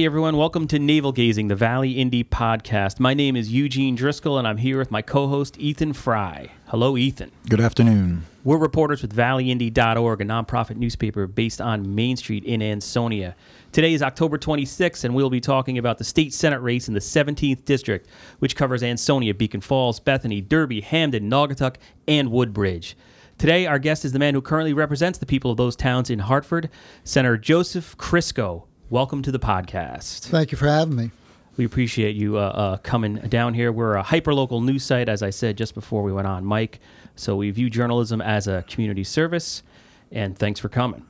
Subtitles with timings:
[0.00, 2.98] Hey everyone, welcome to Navel Gazing, the Valley Indy podcast.
[2.98, 6.48] My name is Eugene Driscoll and I'm here with my co host Ethan Fry.
[6.68, 7.30] Hello, Ethan.
[7.50, 8.24] Good afternoon.
[8.42, 13.36] We're reporters with valleyindy.org, a nonprofit newspaper based on Main Street in Ansonia.
[13.72, 17.00] Today is October 26th, and we'll be talking about the state Senate race in the
[17.00, 21.76] 17th District, which covers Ansonia, Beacon Falls, Bethany, Derby, Hamden, Naugatuck,
[22.08, 22.96] and Woodbridge.
[23.36, 26.20] Today, our guest is the man who currently represents the people of those towns in
[26.20, 26.70] Hartford,
[27.04, 28.64] Senator Joseph Crisco.
[28.90, 30.26] Welcome to the podcast.
[30.30, 31.12] Thank you for having me.
[31.56, 33.70] We appreciate you uh, uh, coming down here.
[33.70, 36.80] We're a hyper local news site, as I said just before we went on, Mike.
[37.14, 39.62] So we view journalism as a community service,
[40.10, 41.06] and thanks for coming.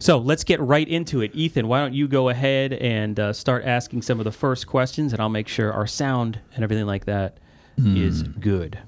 [0.00, 1.30] So let's get right into it.
[1.32, 5.12] Ethan, why don't you go ahead and uh, start asking some of the first questions,
[5.12, 7.38] and I'll make sure our sound and everything like that
[7.78, 7.96] mm.
[7.96, 8.78] is good.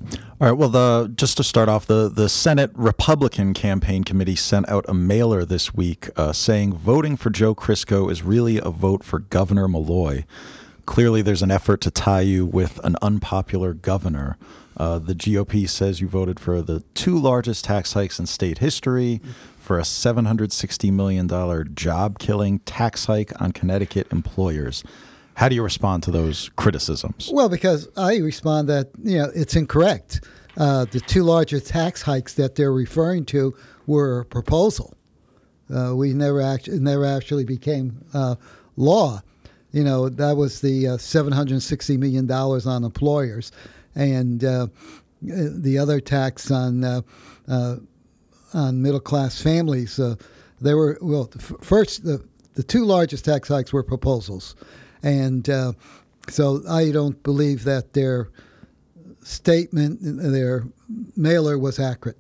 [0.40, 0.52] All right.
[0.52, 4.94] Well, the just to start off, the the Senate Republican Campaign Committee sent out a
[4.94, 9.68] mailer this week uh, saying voting for Joe Crisco is really a vote for Governor
[9.68, 10.24] Malloy.
[10.86, 14.38] Clearly, there's an effort to tie you with an unpopular governor.
[14.76, 19.20] Uh, the GOP says you voted for the two largest tax hikes in state history,
[19.68, 21.28] for a $760 million
[21.74, 24.82] job killing tax hike on Connecticut employers.
[25.38, 27.30] How do you respond to those criticisms?
[27.32, 30.24] Well, because I respond that you know it's incorrect.
[30.56, 33.54] Uh, the two larger tax hikes that they're referring to
[33.86, 34.94] were a proposal.
[35.72, 38.34] Uh, we never actually never actually became uh,
[38.74, 39.22] law.
[39.70, 43.52] You know that was the uh, seven hundred sixty million dollars on employers,
[43.94, 44.66] and uh,
[45.22, 47.02] the other tax on uh,
[48.54, 50.00] on middle class families.
[50.60, 54.56] they were well first the the two largest tax hikes were proposals
[55.02, 55.72] and uh,
[56.28, 58.28] so I don't believe that their
[59.22, 60.64] statement, their
[61.16, 62.18] mailer was accurate.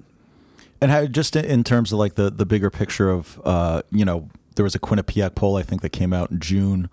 [0.80, 4.28] And how, just in terms of like the, the bigger picture of, uh, you know,
[4.54, 6.88] there was a Quinnipiac poll, I think, that came out in June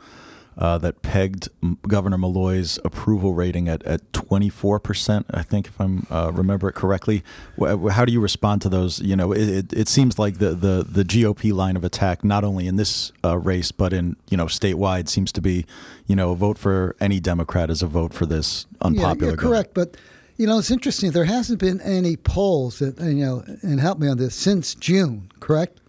[0.58, 1.50] uh, that pegged
[1.88, 7.24] Governor Malloy's approval rating at, at 24%, I think, if I uh, remember it correctly.
[7.60, 9.00] How do you respond to those?
[9.02, 12.68] You know, it, it seems like the, the, the GOP line of attack, not only
[12.68, 15.66] in this uh, race, but in, you know, statewide, seems to be,
[16.08, 19.74] you know, a vote for any Democrat is a vote for this unpopular yeah, correct.
[19.74, 19.98] But,
[20.38, 21.12] you know, it's interesting.
[21.12, 25.30] There hasn't been any polls that, you know, and help me on this, since June,
[25.42, 25.82] correct?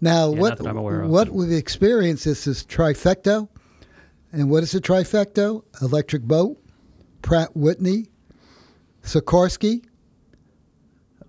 [0.00, 0.62] Now, yeah, what
[1.08, 3.48] what we've experienced is this trifecta
[4.32, 5.62] and what is the trifecta?
[5.80, 6.62] Electric Boat,
[7.22, 8.08] Pratt Whitney,
[9.02, 9.84] Sikorsky,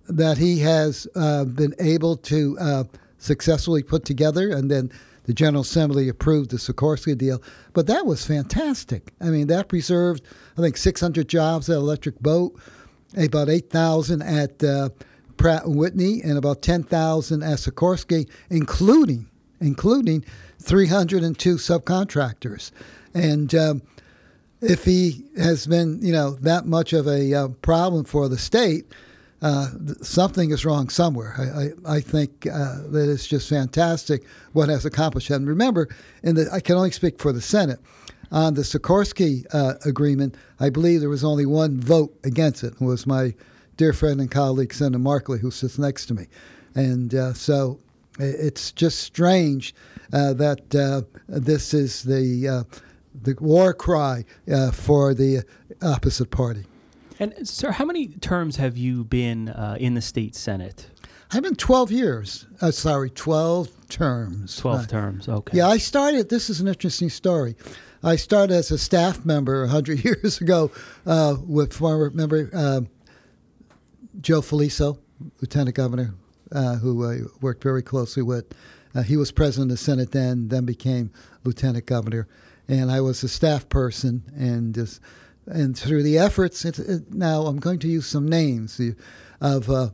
[0.08, 2.84] that he has uh, been able to uh,
[3.18, 4.90] successfully put together, and then
[5.24, 7.42] the General Assembly approved the Sikorsky deal.
[7.72, 9.12] But that was fantastic.
[9.20, 10.24] I mean, that preserved,
[10.58, 12.58] I think, 600 jobs at Electric Boat,
[13.16, 14.90] about 8,000 at uh,
[15.36, 20.24] Pratt Whitney, and about 10,000 at Sikorsky, including including
[20.60, 22.70] 302 subcontractors.
[23.14, 23.82] And um,
[24.60, 28.86] if he has been, you know, that much of a uh, problem for the state,
[29.42, 29.68] uh,
[30.02, 31.34] something is wrong somewhere.
[31.38, 34.22] I, I, I think uh, that it's just fantastic
[34.52, 35.30] what has accomplished.
[35.30, 35.88] And remember,
[36.22, 37.80] in the, I can only speak for the Senate.
[38.32, 42.74] On the Sikorsky uh, agreement, I believe there was only one vote against it.
[42.74, 43.34] It was my
[43.76, 46.28] dear friend and colleague, Senator Markley, who sits next to me.
[46.76, 47.80] And uh, so
[48.20, 49.74] it's just strange
[50.10, 52.64] that uh, this is the uh,
[53.22, 55.42] the war cry uh, for the
[55.82, 56.64] opposite party.
[57.18, 60.86] And sir, how many terms have you been uh, in the state senate?
[61.32, 62.46] I've been 12 years.
[62.60, 64.56] Uh, sorry, 12 terms.
[64.56, 65.58] 12 terms, okay.
[65.58, 67.56] Yeah, I started, this is an interesting story.
[68.02, 70.70] I started as a staff member 100 years ago
[71.46, 72.88] with former member
[74.20, 74.98] Joe Fauliso,
[75.40, 76.14] Lieutenant Governor,
[76.52, 78.52] uh, who I worked very closely with.
[78.94, 81.10] Uh, he was president of the Senate then, then became
[81.44, 82.26] lieutenant governor,
[82.68, 84.22] and I was a staff person.
[84.36, 85.00] And just,
[85.46, 88.80] and through the efforts, it, now I'm going to use some names
[89.40, 89.90] of uh,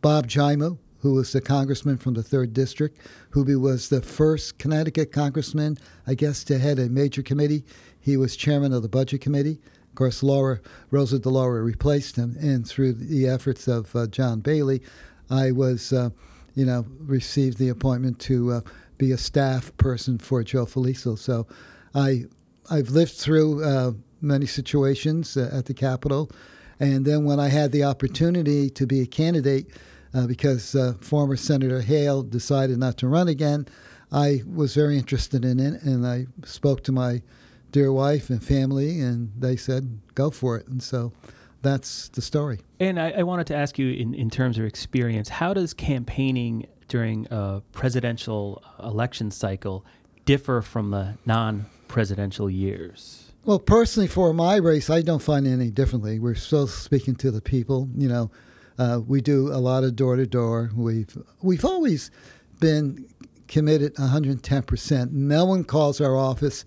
[0.00, 2.98] Bob Giaimo, who was the congressman from the third district,
[3.30, 5.76] who was the first Connecticut congressman,
[6.06, 7.64] I guess, to head a major committee.
[8.00, 9.60] He was chairman of the budget committee.
[9.90, 10.60] Of course, Laura
[10.90, 14.82] Rosa DeLauro replaced him, and through the efforts of uh, John Bailey,
[15.30, 16.10] I was, uh,
[16.54, 18.60] you know, received the appointment to uh,
[18.98, 21.18] be a staff person for Joe Fauliso.
[21.18, 21.46] So
[21.94, 22.24] I,
[22.70, 26.30] I've lived through uh, many situations uh, at the Capitol.
[26.80, 29.66] And then when I had the opportunity to be a candidate,
[30.14, 33.66] uh, because uh, former Senator Hale decided not to run again,
[34.12, 35.82] I was very interested in it.
[35.82, 37.22] And I spoke to my
[37.72, 40.68] dear wife and family, and they said, go for it.
[40.68, 41.12] And so
[41.64, 42.60] that's the story.
[42.78, 46.66] And I, I, wanted to ask you, in, in terms of experience, how does campaigning
[46.86, 49.84] during a presidential election cycle
[50.24, 53.32] differ from the non-presidential years?
[53.44, 56.18] Well, personally, for my race, I don't find any differently.
[56.18, 57.88] We're still speaking to the people.
[57.96, 58.30] You know,
[58.78, 60.70] uh, we do a lot of door to door.
[60.74, 62.10] We've we've always
[62.60, 63.06] been
[63.48, 65.12] committed 110 percent.
[65.12, 66.64] No one calls our office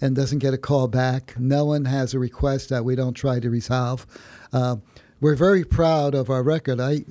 [0.00, 1.34] and doesn't get a call back.
[1.38, 4.06] No one has a request that we don't try to resolve.
[4.52, 4.76] Uh,
[5.20, 6.80] we're very proud of our record.
[6.80, 7.04] I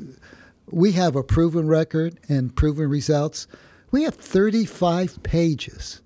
[0.71, 3.47] we have a proven record and proven results.
[3.91, 6.01] We have 35 pages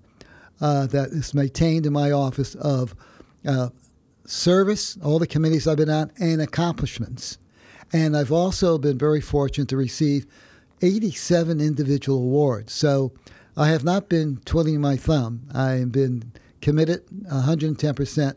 [0.60, 2.94] uh, that is maintained in my office of
[3.46, 3.68] uh,
[4.24, 7.38] service, all the committees I've been on, and accomplishments.
[7.92, 10.26] And I've also been very fortunate to receive
[10.80, 12.72] 87 individual awards.
[12.72, 13.12] So
[13.56, 15.42] I have not been twiddling my thumb.
[15.54, 16.32] I have been
[16.64, 18.34] committed 110%,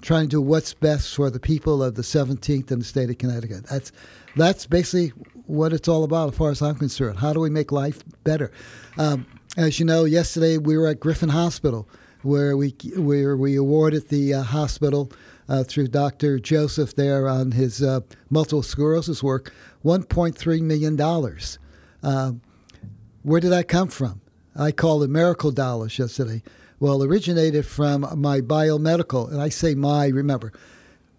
[0.00, 3.18] trying to do what's best for the people of the 17th and the state of
[3.18, 3.66] Connecticut.
[3.66, 3.92] That's,
[4.34, 5.08] that's basically
[5.44, 7.18] what it's all about, as far as I'm concerned.
[7.18, 8.50] How do we make life better?
[8.96, 9.26] Um,
[9.58, 11.86] as you know, yesterday we were at Griffin Hospital,
[12.22, 15.12] where we where we awarded the uh, hospital
[15.48, 16.38] uh, through Dr.
[16.38, 18.00] Joseph there on his uh,
[18.30, 19.52] multiple sclerosis work,
[19.84, 21.58] 1.3 million dollars.
[22.02, 22.32] Uh,
[23.22, 24.22] where did that come from?
[24.56, 26.42] I called it miracle dollars yesterday.
[26.78, 30.08] Well, originated from my biomedical, and I say my.
[30.08, 30.52] Remember,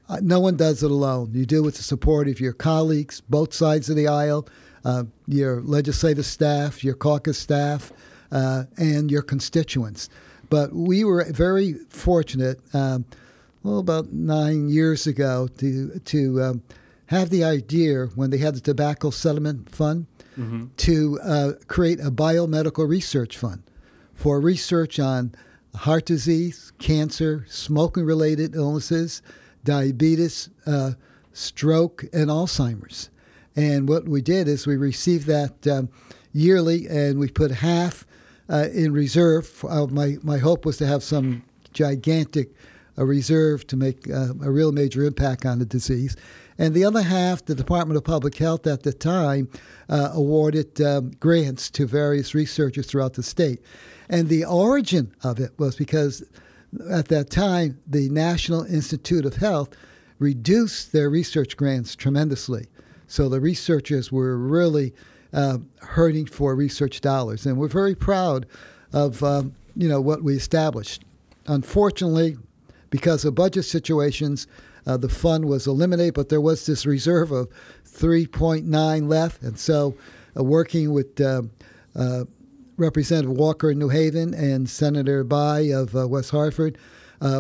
[0.08, 1.32] uh, no one does it alone.
[1.34, 4.48] You do it with the support of your colleagues, both sides of the aisle,
[4.86, 7.92] uh, your legislative staff, your caucus staff,
[8.32, 10.10] uh, and your constituents.
[10.50, 13.06] But we were very fortunate, um,
[13.64, 16.62] well, about nine years ago, to to um,
[17.08, 20.06] have the idea when they had the tobacco settlement fund
[20.38, 20.68] mm-hmm.
[20.78, 23.64] to uh, create a biomedical research fund
[24.18, 25.34] for research on
[25.76, 29.22] heart disease, cancer, smoking related illnesses,
[29.64, 30.92] diabetes, uh,
[31.34, 33.12] stroke, and Alzheimer's.
[33.56, 35.90] And what we did is we received that um,
[36.34, 38.08] yearly and we put half
[38.50, 39.64] uh, in reserve.
[39.70, 41.44] Uh, my, my hope was to have some
[41.74, 42.50] gigantic
[42.98, 46.16] uh, reserve to make uh, a real major impact on the disease.
[46.58, 49.48] And the other half, the Department of Public Health at the time
[49.90, 53.62] uh, awarded um, grants to various researchers throughout the state.
[54.10, 56.24] And the origin of it was because
[56.90, 59.70] at that time, the National Institute of Health
[60.20, 62.68] reduced their research grants tremendously.
[63.08, 64.94] So the researchers were really
[65.34, 68.46] uh, hurting for research dollars, and we're very proud
[68.94, 71.04] of um, you know what we established.
[71.46, 72.38] Unfortunately,
[72.90, 74.48] because of budget situations,
[74.86, 77.50] uh, the fund was eliminated, but there was this reserve of
[77.86, 79.96] 3.9 left, and so
[80.38, 81.42] uh, working with uh,
[81.96, 82.24] uh,
[82.78, 86.78] Representative Walker in New Haven and Senator Bye of uh, West Hartford,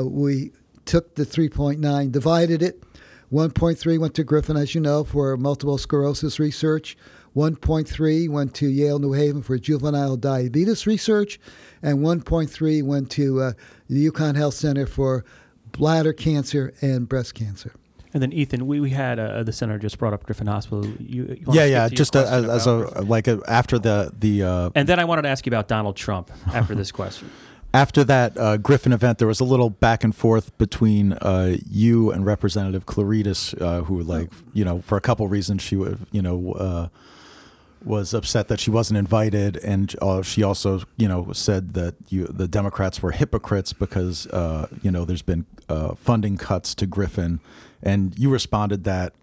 [0.03, 0.51] we
[0.85, 2.83] took the 3.9, divided it.
[3.31, 6.97] 1.3 went to Griffin, as you know, for multiple sclerosis research.
[7.38, 11.39] 1.3 went to Yale New Haven for juvenile diabetes research,
[11.84, 13.51] and 1.3 went to uh,
[13.88, 15.24] the UConn Health Center for
[15.72, 17.74] bladder cancer and breast cancer.
[18.12, 20.88] And then Ethan, we, we had uh, the center just brought up Griffin Hospital.
[21.00, 24.42] You, you yeah, yeah, just a, as, as a like a, after the the.
[24.42, 27.30] Uh, and then I wanted to ask you about Donald Trump after this question.
[27.74, 32.12] After that uh, Griffin event, there was a little back and forth between uh, you
[32.12, 36.22] and Representative Klarides, uh, who, like, you know, for a couple reasons, she would, you
[36.22, 36.88] know, uh,
[37.88, 42.27] was upset that she wasn't invited, and uh, she also, you know, said that you,
[42.27, 47.39] the Democrats were hypocrites because, uh, you know, there's been uh, funding cuts to Griffin,
[47.82, 49.13] and you responded that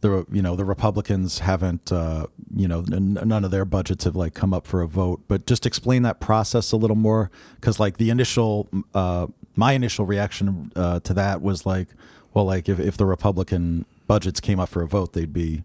[0.00, 4.14] the, you know, the Republicans haven't, uh, you know, n- none of their budgets have
[4.14, 5.22] like come up for a vote.
[5.28, 10.04] But just explain that process a little more, because like the initial, uh, my initial
[10.04, 11.88] reaction uh, to that was like,
[12.34, 15.62] well, like if if the Republican budgets came up for a vote, they'd be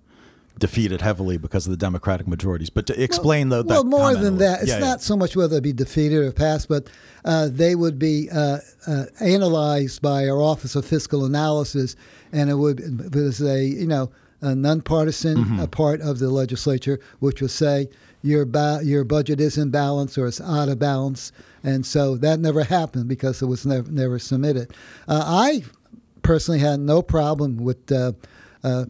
[0.60, 2.70] defeated heavily because of the Democratic majorities.
[2.70, 4.98] But to explain well, the well, more than that, it's yeah, not yeah.
[4.98, 6.88] so much whether it be defeated or passed, but
[7.26, 11.96] uh, they would be uh, uh, analyzed by our Office of Fiscal Analysis,
[12.32, 14.12] and it would it was a you know
[14.42, 15.66] a nonpartisan mm-hmm.
[15.66, 17.90] part of the legislature, which would say
[18.22, 21.32] your ba- your budget is in balance or it's out of balance,
[21.64, 24.74] and so that never happened because it was never never submitted.
[25.08, 25.64] Uh, I
[26.22, 28.14] personally had no problem with uh,
[28.64, 28.86] uh,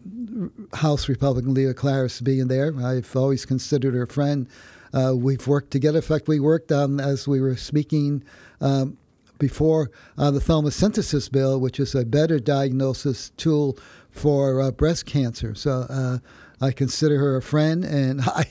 [0.74, 2.72] House Republican Leah Klarides being there.
[2.82, 4.48] I've always considered her a friend.
[4.92, 5.98] Uh, we've worked together.
[5.98, 8.24] In fact, we worked on, as we were speaking
[8.60, 8.96] um,
[9.38, 13.78] before, the tomosynthesis bill, which is a better diagnosis tool
[14.10, 15.54] for uh, breast cancer.
[15.54, 16.18] So uh,
[16.60, 18.46] I consider her a friend, and I,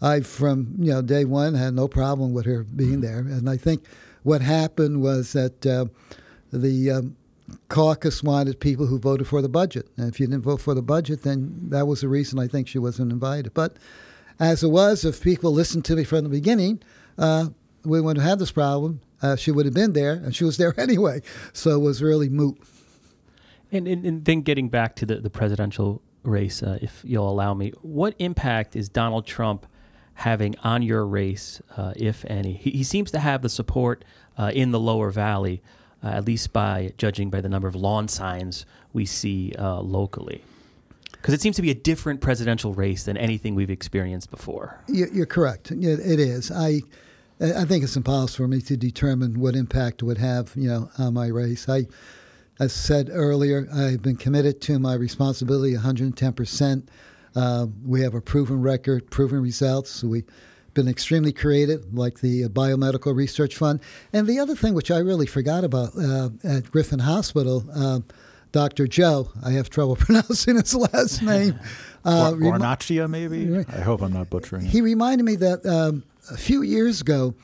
[0.00, 3.18] I from you know day one had no problem with her being there.
[3.18, 3.84] And I think
[4.22, 5.86] what happened was that uh,
[6.52, 7.16] the um,
[7.68, 9.88] caucus wanted people who voted for the budget.
[9.96, 12.68] And if you didn't vote for the budget, then that was the reason I think
[12.68, 13.54] she wasn't invited.
[13.54, 13.76] But
[14.40, 16.82] as it was, if people listened to me from the beginning,
[17.16, 17.48] uh,
[17.84, 19.00] we wouldn't have this problem.
[19.22, 21.20] uh, she would have been there, and she was there anyway.
[21.52, 22.58] So it was really moot.
[23.72, 27.54] And, and, and then getting back to the, the presidential race, uh, if you'll allow
[27.54, 29.66] me, what impact is Donald Trump
[30.14, 32.54] having on your race, uh, if any?
[32.54, 34.04] He, he, seems to have the support
[34.38, 35.62] uh, in the lower valley,
[36.02, 40.44] uh, at least by judging by the number of lawn signs we see uh, locally.
[41.12, 44.78] Because it seems to be a different presidential race than anything we've experienced before.
[44.86, 45.72] You're correct.
[45.72, 46.52] It is.
[46.52, 46.82] I,
[47.40, 50.90] I think it's impossible for me to determine what impact it would have, you know,
[50.96, 51.68] on my race.
[51.68, 51.86] I
[52.60, 56.88] as said earlier, I've been committed to my responsibility 110%.
[57.36, 59.90] Uh, we have a proven record, proven results.
[59.90, 60.24] So We've
[60.78, 63.80] been extremely creative, like the Biomedical Research Fund.
[64.12, 67.98] And the other thing, which I really forgot about uh, at Griffin Hospital, uh,
[68.52, 68.86] Dr.
[68.86, 71.58] Joe, I have trouble pronouncing his last name.
[72.04, 73.64] Uh, Guarnaccia, maybe?
[73.68, 74.68] I hope I'm not butchering it.
[74.68, 77.34] He reminded me that um, a few years ago,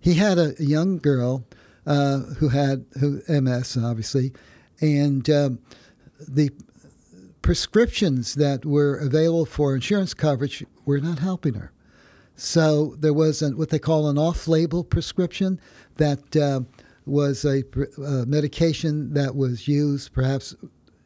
[0.00, 1.44] he had a, a young girl
[1.86, 4.32] uh, who had who MS, obviously,
[4.80, 5.58] and um,
[6.26, 6.50] the
[7.42, 11.71] prescriptions that were available for insurance coverage were not helping her.
[12.42, 15.60] So there was an, what they call an off-label prescription
[15.98, 16.62] that uh,
[17.06, 17.62] was a,
[17.98, 20.52] a medication that was used perhaps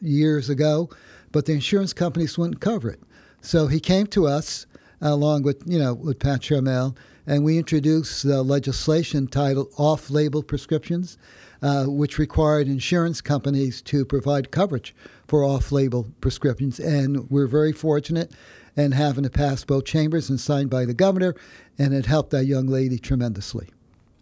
[0.01, 0.89] years ago,
[1.33, 3.01] but the insurance companies wouldn't cover it.
[3.43, 4.65] So he came to us
[5.03, 10.43] along with you know with Pat Charmel and we introduced the legislation titled Off Label
[10.43, 11.19] Prescriptions,
[11.61, 14.95] uh, which required insurance companies to provide coverage
[15.29, 16.79] for off label prescriptions.
[16.81, 18.33] And we're very fortunate
[18.77, 21.35] in having it pass both chambers and signed by the governor,
[21.79, 23.69] and it helped that young lady tremendously.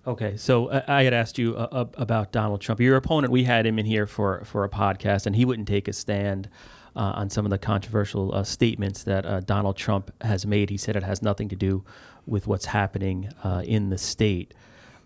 [0.06, 2.80] Okay, so uh, I had asked you uh, about Donald Trump.
[2.80, 5.88] Your opponent, we had him in here for, for a podcast, and he wouldn't take
[5.88, 6.49] a stand
[6.94, 10.70] uh, on some of the controversial uh, statements that uh, Donald Trump has made.
[10.70, 11.84] He said it has nothing to do
[12.26, 14.54] with what's happening uh, in the state.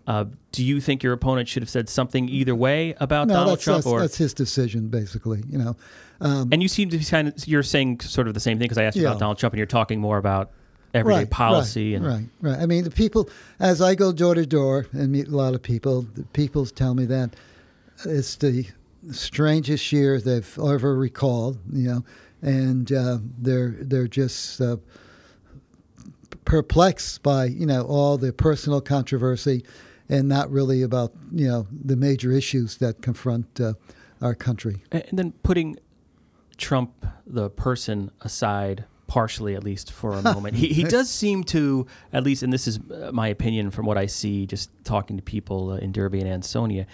[0.09, 3.57] Uh, do you think your opponent should have said something either way about no, Donald
[3.57, 3.83] that's, Trump?
[3.83, 5.43] That's, or that's his decision, basically.
[5.47, 5.75] You know,
[6.19, 8.65] um, and you seem to be kind of you're saying sort of the same thing
[8.65, 9.09] because I asked you yeah.
[9.09, 10.49] about Donald Trump, and you're talking more about
[10.95, 12.59] everyday right, policy right, and right, right.
[12.59, 15.61] I mean, the people as I go door to door and meet a lot of
[15.61, 17.35] people, the people tell me that
[18.03, 18.65] it's the
[19.11, 21.59] strangest year they've ever recalled.
[21.71, 22.05] You know,
[22.41, 24.59] and uh, they're they're just.
[24.59, 24.77] Uh,
[26.45, 29.63] perplexed by you know all the personal controversy,
[30.09, 33.73] and not really about you know the major issues that confront uh,
[34.21, 34.83] our country.
[34.91, 35.77] And then putting
[36.57, 40.55] Trump, the person, aside partially at least for a moment.
[40.55, 43.97] he, he does seem to, at least, and this is uh, my opinion from what
[43.97, 46.85] I see just talking to people uh, in Derby and Ansonia,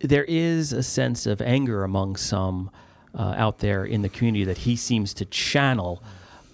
[0.00, 2.70] there is a sense of anger among some
[3.14, 6.02] uh, out there in the community that he seems to channel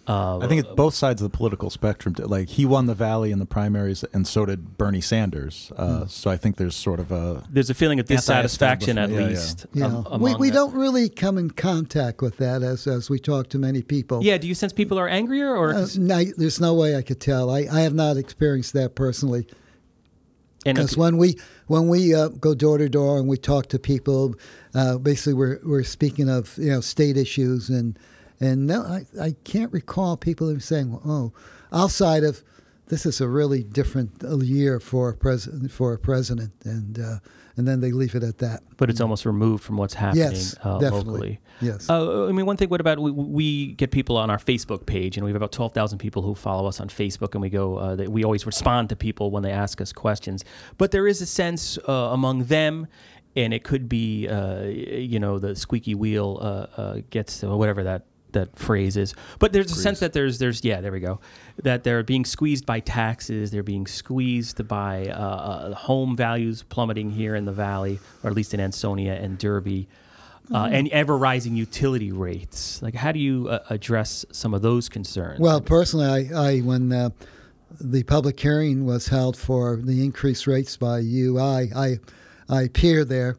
[0.09, 2.15] uh, I think it's both sides of the political spectrum.
[2.19, 5.71] Like he won the Valley in the primaries, and so did Bernie Sanders.
[5.77, 6.11] Uh, mm.
[6.11, 9.67] So I think there's sort of a there's a feeling of dissatisfaction at yeah, least.
[9.75, 13.50] Yeah, um, we, we don't really come in contact with that as as we talk
[13.50, 14.25] to many people.
[14.25, 15.75] Yeah, do you sense people are angrier or?
[15.75, 17.50] Uh, no, there's no way I could tell.
[17.50, 19.47] I, I have not experienced that personally.
[20.65, 24.35] Because when we when we uh, go door to door and we talk to people,
[24.75, 27.99] uh, basically we're we're speaking of you know state issues and
[28.40, 31.33] and no, I, I can't recall people who saying, well, "Oh,
[31.73, 32.42] outside of
[32.87, 37.18] this is a really different year for a president for a president," and uh,
[37.57, 38.62] and then they leave it at that.
[38.76, 41.40] But it's almost removed from what's happening yes, uh, locally.
[41.61, 41.90] Yes.
[41.90, 42.68] Uh, I mean, one thing.
[42.68, 45.73] What about we, we get people on our Facebook page, and we have about twelve
[45.73, 47.76] thousand people who follow us on Facebook, and we go.
[47.76, 50.45] Uh, they, we always respond to people when they ask us questions.
[50.78, 52.87] But there is a sense uh, among them
[53.37, 58.07] and it could be uh, you know the squeaky wheel uh, uh, gets whatever that
[58.33, 59.15] that phrase is.
[59.39, 61.21] But there's a sense that there's there's yeah there we go
[61.63, 63.51] that they're being squeezed by taxes.
[63.51, 68.37] They're being squeezed by uh, uh, home values plummeting here in the valley, or at
[68.37, 69.89] least in Ansonia and Derby.
[70.51, 70.75] Uh, mm-hmm.
[70.77, 72.81] and ever rising utility rates.
[72.81, 75.39] Like, how do you uh, address some of those concerns?
[75.41, 77.11] Well, personally, I, I when uh,
[77.79, 81.99] the public hearing was held for the increased rates by UI, I,
[82.49, 83.37] I appeared there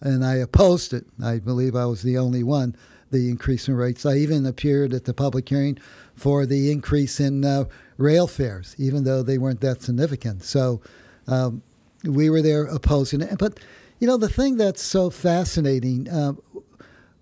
[0.00, 1.04] and I opposed it.
[1.22, 2.76] I believe I was the only one
[3.10, 4.06] the increase in rates.
[4.06, 5.78] I even appeared at the public hearing
[6.14, 7.64] for the increase in uh,
[7.96, 10.42] rail fares, even though they weren't that significant.
[10.44, 10.80] So
[11.26, 11.62] um,
[12.04, 13.38] we were there opposing it.
[13.38, 13.60] But
[13.98, 16.32] you know, the thing that's so fascinating, uh,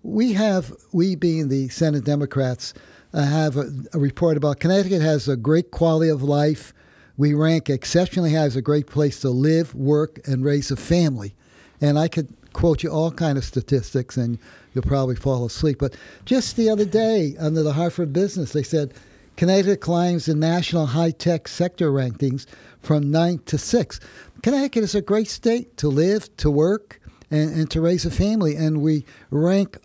[0.01, 2.73] we have, we being the Senate Democrats,
[3.13, 6.73] uh, have a, a, report about Connecticut has a great quality of life.
[7.17, 11.35] We rank exceptionally high as a great place to live, work, and raise a family.
[11.81, 14.37] And I could quote you all kind of statistics, and
[14.73, 15.77] you'll probably fall asleep.
[15.79, 18.93] But just the other day, under the Hartford Business, they said
[19.37, 22.45] Connecticut climbs the national high tech sector rankings
[22.81, 24.05] from ninth to sixth.
[24.43, 26.99] Connecticut is a great state to live, to work,
[27.31, 29.77] and, and to raise a family, and we rank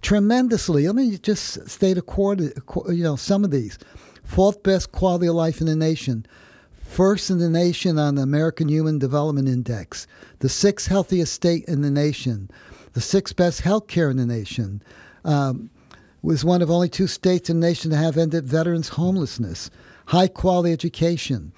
[0.00, 0.86] tremendously.
[0.86, 2.54] Let me just state a quarter,
[2.88, 3.78] you know, some of these.
[4.24, 6.24] Fourth best quality of life in the nation.
[6.94, 10.06] First in the nation on the American Human Development Index.
[10.38, 12.48] The sixth healthiest state in the nation.
[12.92, 14.80] The sixth best health care in the nation.
[15.24, 15.70] Um,
[16.22, 19.70] was one of only two states in the nation to have ended veterans' homelessness.
[20.06, 21.52] High quality education.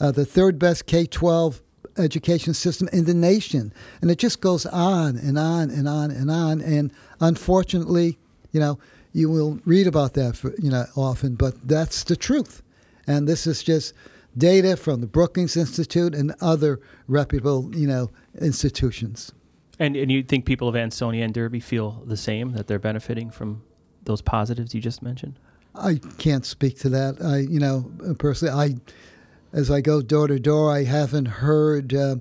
[0.00, 1.62] Uh, the third best K 12
[1.96, 3.72] education system in the nation.
[4.02, 6.60] And it just goes on and on and on and on.
[6.62, 8.18] And unfortunately,
[8.50, 8.76] you know,
[9.12, 12.60] you will read about that for, you know often, but that's the truth.
[13.06, 13.94] And this is just
[14.36, 18.10] data from the Brookings Institute and other reputable, you know,
[18.40, 19.32] institutions.
[19.78, 23.30] And and you think people of Ansonia and Derby feel the same that they're benefiting
[23.30, 23.62] from
[24.04, 25.38] those positives you just mentioned?
[25.74, 27.22] I can't speak to that.
[27.22, 32.16] I, you know, personally, I as I go door to door, I haven't heard uh,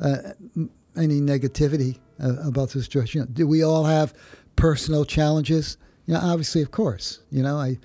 [0.00, 0.16] uh,
[0.96, 3.26] any negativity uh, about the situation.
[3.32, 4.14] Do we all have
[4.56, 5.76] personal challenges?
[6.06, 7.20] You know, obviously, of course.
[7.30, 7.78] You know, I,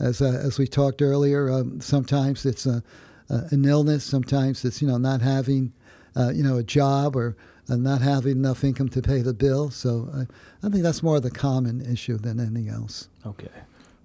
[0.00, 2.82] as uh, as we talked earlier, um, sometimes it's a,
[3.28, 4.04] an illness.
[4.04, 5.72] Sometimes it's you know not having
[6.16, 7.36] uh, you know a job or
[7.68, 9.70] uh, not having enough income to pay the bill.
[9.70, 13.08] So I, I think that's more of the common issue than anything else.
[13.26, 13.48] Okay.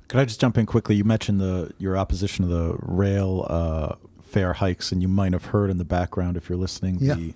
[0.07, 0.95] Could I just jump in quickly?
[0.95, 5.45] You mentioned the your opposition to the rail uh, fare hikes, and you might have
[5.45, 7.13] heard in the background if you're listening yeah.
[7.13, 7.33] the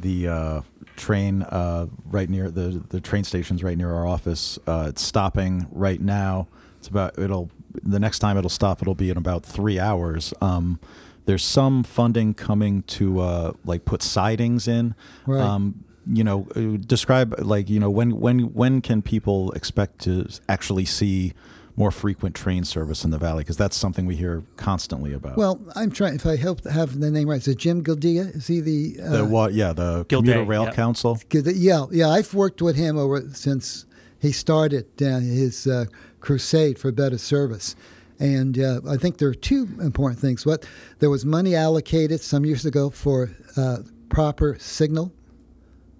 [0.00, 0.60] the uh,
[0.96, 4.58] train uh, right near the the train stations right near our office.
[4.66, 6.46] Uh, it's stopping right now.
[6.78, 7.50] It's about it'll
[7.82, 8.80] the next time it'll stop.
[8.80, 10.32] It'll be in about three hours.
[10.40, 10.78] Um,
[11.26, 14.94] there's some funding coming to uh, like put sidings in.
[15.26, 15.40] Right.
[15.40, 20.28] Um, you know, uh, describe like you know when when when can people expect to
[20.48, 21.32] actually see
[21.76, 23.42] more frequent train service in the valley?
[23.42, 25.36] Because that's something we hear constantly about.
[25.36, 26.14] Well, I'm trying.
[26.14, 28.36] If I help have the name right, is it Jim Gildea?
[28.36, 28.96] Is he the?
[29.02, 29.54] Uh, the what?
[29.54, 30.74] Yeah, the Commuter Rail yep.
[30.74, 31.18] Council.
[31.32, 32.10] Yeah, yeah.
[32.10, 33.86] I've worked with him over since
[34.20, 35.86] he started uh, his uh,
[36.20, 37.76] crusade for better service.
[38.18, 40.46] And uh, I think there are two important things.
[40.46, 40.66] What
[41.00, 45.12] there was money allocated some years ago for uh, proper signal,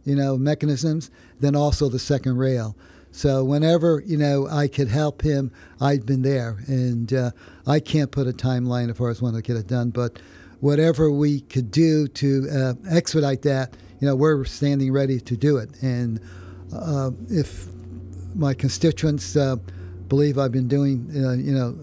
[0.05, 1.11] you know, mechanisms.
[1.40, 2.77] Then also the second rail.
[3.11, 7.31] So whenever you know I could help him, I've been there, and uh,
[7.64, 9.90] I can't put a timeline as far as when to get it done.
[9.90, 10.18] But
[10.61, 15.59] whatever we could do to uh, expedite that, you know, we're standing ready to do
[15.59, 15.70] it.
[15.81, 16.20] And
[16.74, 17.66] uh, if
[18.35, 19.57] my constituents uh,
[20.09, 21.79] believe I've been doing, you know,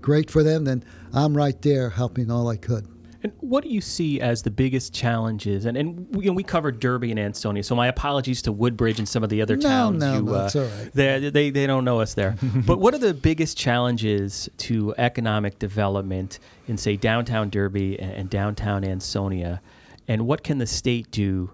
[0.00, 2.86] great for them, then I'm right there helping all I could.
[3.22, 5.64] And what do you see as the biggest challenges?
[5.64, 8.98] And and we, you know, we covered Derby and Ansonia, so my apologies to Woodbridge
[8.98, 10.00] and some of the other towns.
[10.00, 10.92] No, you, no, uh, it's all right.
[10.92, 12.36] They, they they don't know us there.
[12.66, 18.30] but what are the biggest challenges to economic development in say downtown Derby and, and
[18.30, 19.60] downtown Ansonia,
[20.06, 21.50] and what can the state do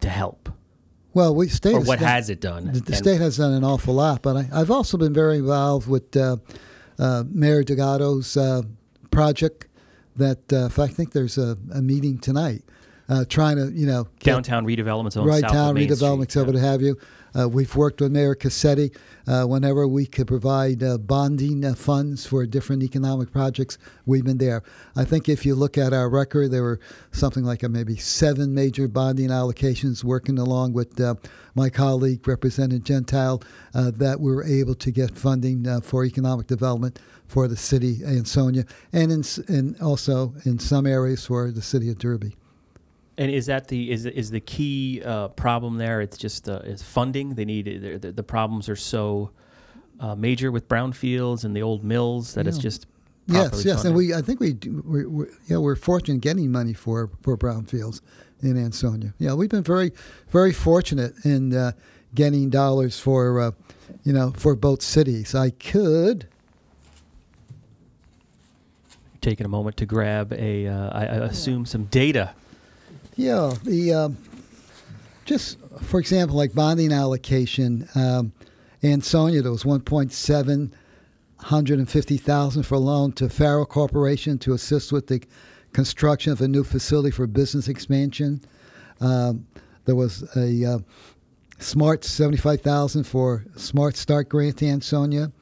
[0.00, 0.48] to help?
[1.14, 2.72] Well, we state or what has it done?
[2.72, 5.88] The, the state has done an awful lot, but I, have also been very involved
[5.88, 6.36] with uh,
[7.28, 8.62] Mayor Dugatto's uh,
[9.10, 9.66] project
[10.16, 12.62] that uh, I think there's a, a meeting tonight
[13.08, 16.46] uh, trying to, you know, downtown redevelopment zone, right town redevelopment, so Street.
[16.46, 16.98] what have you.
[17.38, 18.94] Uh, we've worked with Mayor Cassetti
[19.28, 23.78] uh, whenever we could provide uh, bonding uh, funds for different economic projects.
[24.06, 24.62] We've been there.
[24.96, 26.80] I think if you look at our record, there were
[27.12, 31.14] something like uh, maybe seven major bonding allocations working along with uh,
[31.54, 37.46] my colleague, Representative Gentile, that we were able to get funding for economic development for
[37.46, 41.98] the city of Ansonia and in, and also in some areas for the city of
[41.98, 42.36] Derby.
[43.18, 46.00] And is that the is is the key uh, problem there?
[46.00, 47.34] It's just uh, is funding.
[47.34, 49.30] They need the, the problems are so
[49.98, 52.50] uh, major with brownfields and the old mills that yeah.
[52.50, 52.86] it's just
[53.26, 53.82] yes, yes.
[53.82, 53.86] Funded.
[53.86, 57.36] And we I think we do, we're, we're, yeah we're fortunate getting money for for
[57.36, 58.00] brownfields
[58.40, 59.12] in Ansonia.
[59.18, 59.92] Yeah, we've been very
[60.30, 61.72] very fortunate in uh,
[62.14, 63.50] getting dollars for uh,
[64.04, 65.34] you know for both cities.
[65.34, 66.28] I could
[69.20, 72.34] taking a moment to grab a, uh, I, I assume some data.
[73.18, 74.16] Yeah, the um,
[75.24, 78.32] just for example, like bonding allocation, um,
[78.84, 80.72] Ansonia, there was one point seven
[81.38, 85.20] hundred and fifty thousand for a loan to Farrell Corporation to assist with the
[85.72, 88.40] construction of a new facility for business expansion.
[89.00, 89.44] Um,
[89.84, 90.78] there was a uh,
[91.58, 95.32] Smart seventy five thousand for Smart Start grant to Ansonia.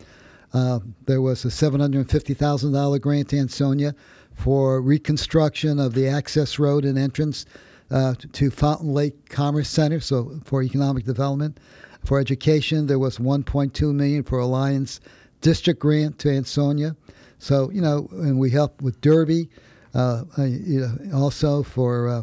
[0.55, 3.95] Uh, there was a $750,000 grant to Ansonia
[4.37, 7.45] for reconstruction of the access road and entrance
[7.90, 11.59] uh, to Fountain Lake Commerce Center, so for economic development.
[12.05, 15.01] For education, there was 1.2 million for Alliance
[15.40, 16.96] District grant to Ansonia.
[17.38, 19.49] So you know, and we helped with Derby.
[19.94, 22.22] Uh, you know, also for uh,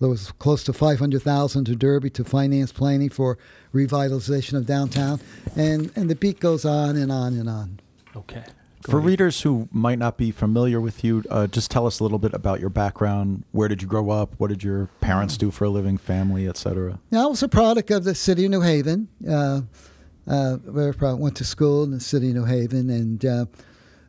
[0.00, 3.38] there was close to 500,000 to Derby to finance planning for
[3.74, 5.20] revitalization of downtown,
[5.56, 7.80] and and the beat goes on and on and on.
[8.16, 8.44] Okay.
[8.82, 12.18] For readers who might not be familiar with you, uh, just tell us a little
[12.18, 13.44] bit about your background.
[13.52, 14.34] Where did you grow up?
[14.38, 16.98] What did your parents do for a living, family, etc.?
[17.10, 19.08] Now, I was a product of the city of New Haven.
[19.28, 19.62] Uh,
[20.28, 21.18] uh, very proud.
[21.18, 23.46] Went to school in the city of New Haven and uh,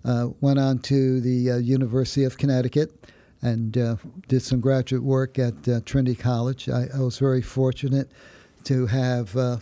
[0.06, 2.92] uh, went on to the uh, University of Connecticut
[3.42, 3.96] and uh,
[4.28, 6.70] did some graduate work at uh, Trinity College.
[6.70, 8.12] I, I was very fortunate
[8.66, 9.58] to have uh,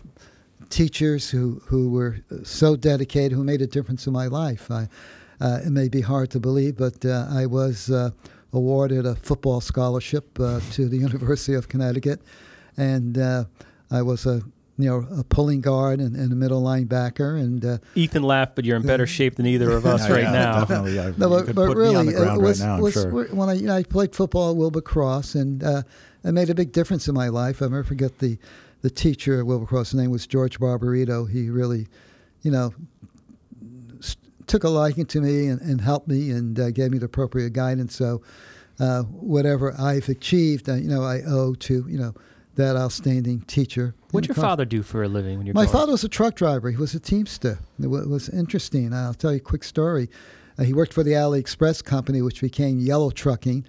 [0.70, 4.70] teachers who, who were so dedicated, who made a difference in my life.
[4.72, 4.88] I,
[5.40, 8.12] uh, it may be hard to believe, but uh, I was uh,
[8.54, 12.22] awarded a football scholarship uh, to the University of Connecticut,
[12.76, 13.46] and uh,
[13.92, 14.42] I was a
[14.80, 18.66] you know a pulling guard and, and a middle linebacker, and uh, Ethan laughed, but
[18.66, 20.60] you're in better shape than either of us Yeah, right yeah, now.
[20.60, 20.96] Definitely.
[20.96, 21.12] Yeah.
[21.18, 23.26] no, but, but really, me on the ground it was, right now, was sure.
[23.28, 25.84] when I, you know, I played football at Wilbur Cross, and uh,
[26.24, 27.62] it made a big difference in my life.
[27.62, 28.38] I'll never forget the
[28.82, 29.92] the teacher at Cross.
[29.92, 31.30] His name was George Barbarito.
[31.30, 31.88] He really,
[32.42, 32.74] you know,
[34.00, 37.06] s- took a liking to me and, and helped me and uh, gave me the
[37.06, 37.96] appropriate guidance.
[37.96, 38.22] So,
[38.80, 42.14] uh, whatever I've achieved, uh, you know, I owe to you know
[42.56, 43.94] that outstanding teacher.
[44.12, 46.10] What'd your And father do for a living when you're my growing father was a
[46.10, 46.70] truck driver.
[46.72, 47.60] He was a teamster.
[47.82, 48.94] It wa- was interesting.
[48.94, 50.10] I'll tell you a quick story.
[50.60, 53.66] Uh, he worked for the Alley Express Company, which became Yellow Trucking.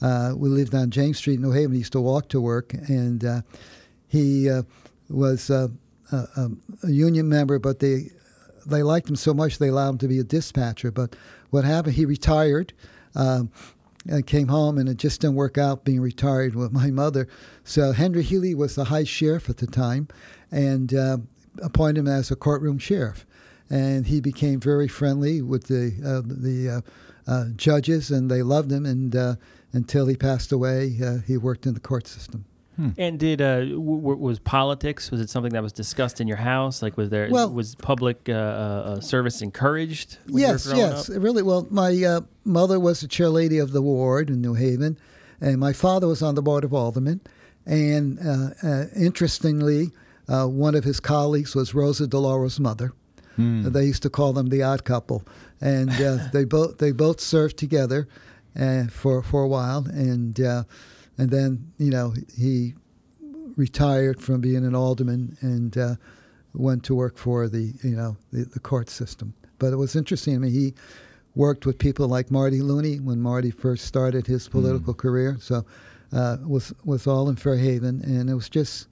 [0.00, 1.72] Uh, we lived on James Street in New Haven.
[1.72, 3.42] He used to walk to work, and uh,
[4.10, 4.64] he uh,
[5.08, 5.68] was uh,
[6.10, 6.50] a,
[6.82, 8.10] a, union member, but they
[8.66, 10.90] they liked him so much they allowed him to be a dispatcher.
[10.90, 11.14] But
[11.50, 11.94] what happened?
[11.94, 12.72] He retired.
[13.14, 13.50] Um,
[14.08, 17.28] and came home, and it just didn't work out being retired with my mother.
[17.64, 20.08] So Henry Healy was the high sheriff at the time,
[20.50, 21.18] and uh,
[21.62, 23.26] appointed him as a courtroom sheriff.
[23.68, 26.82] And he became very friendly with the uh, the
[27.28, 28.86] uh, uh, judges, and they loved him.
[28.86, 29.36] And
[29.74, 32.46] until he passed away, he worked in the court system.
[32.98, 35.10] And did uh, w- w- was politics?
[35.10, 36.82] Was it something that was discussed in your house?
[36.82, 40.18] Like, was there Well- was public uh, uh, uh, service encouraged?
[40.26, 41.16] when you were Yes, yes, up?
[41.22, 41.42] really.
[41.42, 44.98] Well, my uh, mother was the chairlady of the ward in New Haven,
[45.40, 47.20] and my father was on the board of aldermen.
[47.66, 49.90] And uh, uh, interestingly,
[50.28, 52.92] uh, one of his colleagues was Rosa DeLauro's mother.
[53.36, 55.22] They used to call them the odd couple,
[55.62, 58.06] and uh, they both they both served together
[58.58, 60.64] uh, for for a while, and uh,
[61.20, 62.74] and then you know he
[63.56, 65.94] retired from being an alderman and uh,
[66.54, 69.34] went to work for the you know the, the court system.
[69.58, 70.34] But it was interesting.
[70.34, 70.74] I mean, he
[71.34, 75.36] worked with people like Marty Looney when Marty first started his political career.
[75.40, 75.66] So
[76.12, 78.88] uh, was was all in Fairhaven, and it was just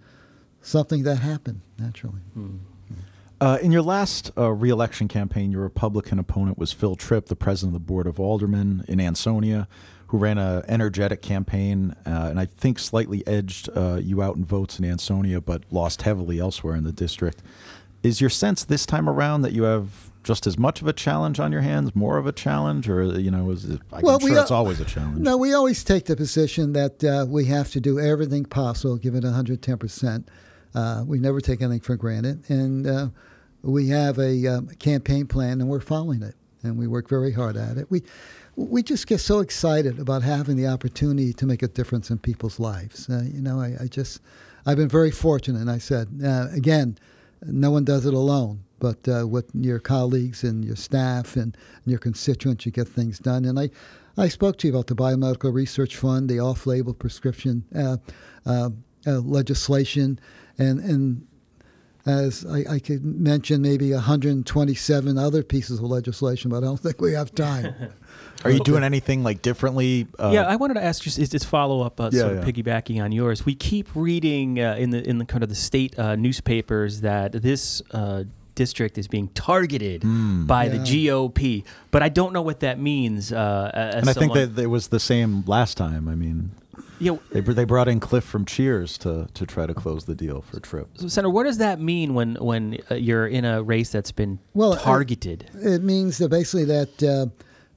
[0.60, 2.20] something that happened naturally.
[3.40, 7.74] Uh, in your last uh, reelection campaign, your Republican opponent was Phil Tripp, the president
[7.74, 9.68] of the Board of Aldermen in Ansonia,
[10.08, 14.44] who ran an energetic campaign uh, and I think slightly edged uh, you out in
[14.44, 17.42] votes in Ansonia, but lost heavily elsewhere in the district.
[18.02, 21.40] Is your sense this time around that you have just as much of a challenge
[21.40, 24.30] on your hands, more of a challenge, or you know, is it, I'm Well, sure
[24.30, 25.18] we it's always a challenge.
[25.18, 29.14] No, we always take the position that uh, we have to do everything possible, give
[29.14, 30.28] it 110 percent.
[30.74, 33.08] Uh, we never take anything for granted, and uh,
[33.62, 37.56] we have a um, campaign plan, and we're following it, and we work very hard
[37.56, 37.90] at it.
[37.90, 38.02] We
[38.58, 42.58] we just get so excited about having the opportunity to make a difference in people's
[42.58, 43.08] lives.
[43.08, 44.20] Uh, you know, I, I just
[44.66, 45.60] I've been very fortunate.
[45.60, 46.98] And I said uh, again,
[47.42, 51.98] no one does it alone, but uh, with your colleagues and your staff and, your
[51.98, 53.44] constituents, you get things done.
[53.44, 53.70] And I,
[54.18, 57.96] I spoke to you about the Biomedical Research Fund, the off-label prescription uh,
[58.44, 58.70] uh,
[59.06, 60.18] uh, legislation,
[60.58, 61.26] and and
[62.06, 67.00] as I, I could mention maybe 127 other pieces of legislation, but I don't think
[67.00, 67.74] we have time.
[68.44, 70.06] Are you doing anything like differently?
[70.18, 72.46] Uh, yeah, I wanted to ask just is this follow up, uh, Yeah, sort of
[72.46, 72.52] yeah.
[72.52, 73.44] piggybacking on yours.
[73.44, 77.32] We keep reading uh, in the in the kind of the state uh, newspapers that
[77.32, 80.46] this uh, district is being targeted Hmm.
[80.46, 80.70] by Yeah.
[80.70, 83.32] the GOP, but I don't know what that means.
[83.32, 86.06] Uh, as and I think that it was the same last time.
[86.08, 86.52] I mean,
[86.98, 90.14] you know, they, they brought in Cliff from Cheers to, to try to close the
[90.14, 90.88] deal for Tripp.
[90.94, 94.38] So, Senator, what does that mean when when uh, you're in a race that's been
[94.54, 95.50] Well, targeted?
[95.54, 97.26] It means that basically that uh,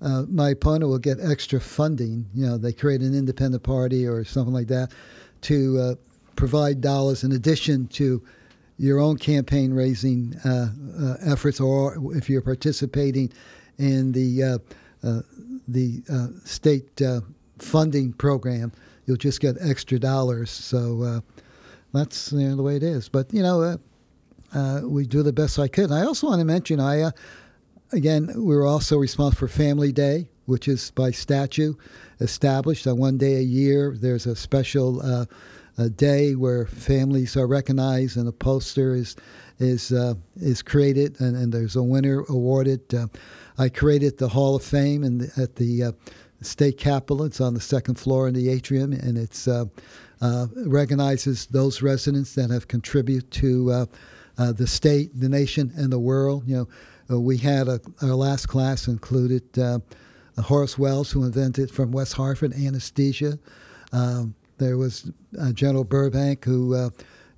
[0.06, 2.26] uh, my opponent will get extra funding.
[2.34, 4.92] You know, they create an independent party or something like that
[5.42, 5.96] to uh,
[6.36, 8.22] provide dollars in addition to
[8.78, 13.32] your own campaign raising uh, uh, efforts, or if you're participating
[13.78, 14.58] in the uh,
[15.08, 15.22] uh,
[15.68, 17.22] the uh, state uh,
[17.60, 18.72] funding program,
[19.12, 20.50] you'll just get extra dollars.
[20.50, 21.20] So uh,
[21.94, 23.10] that's you know, the way it is.
[23.10, 23.62] But you know.
[23.62, 23.78] Uh,
[24.54, 25.86] uh, we do the best I could.
[25.86, 27.12] And I also want to mention I uh,
[27.94, 31.78] again, we're also responsible for Family Day, which is by statute
[32.20, 33.96] established on one day a year.
[33.98, 35.26] There's a special uh,
[35.78, 39.16] a day where families are recognized, and a poster is
[39.60, 42.94] is uh, is created, and, and, there's a winner awarded.
[42.94, 43.08] Uh,
[43.58, 45.92] I created the Hall of Fame and at the uh,
[46.42, 47.24] state capitol.
[47.24, 49.66] It's on the second floor in the atrium, and it's uh,
[50.22, 53.88] uh, recognizes those residents that have contributed to
[54.38, 56.44] the state, the nation, and the world.
[56.48, 56.68] You
[57.10, 59.44] know, we had a, our last class included
[60.40, 63.38] Horace Wells, who invented from West Hartford anesthesia.
[63.92, 66.90] Um, there was uh, General Burbank, who uh,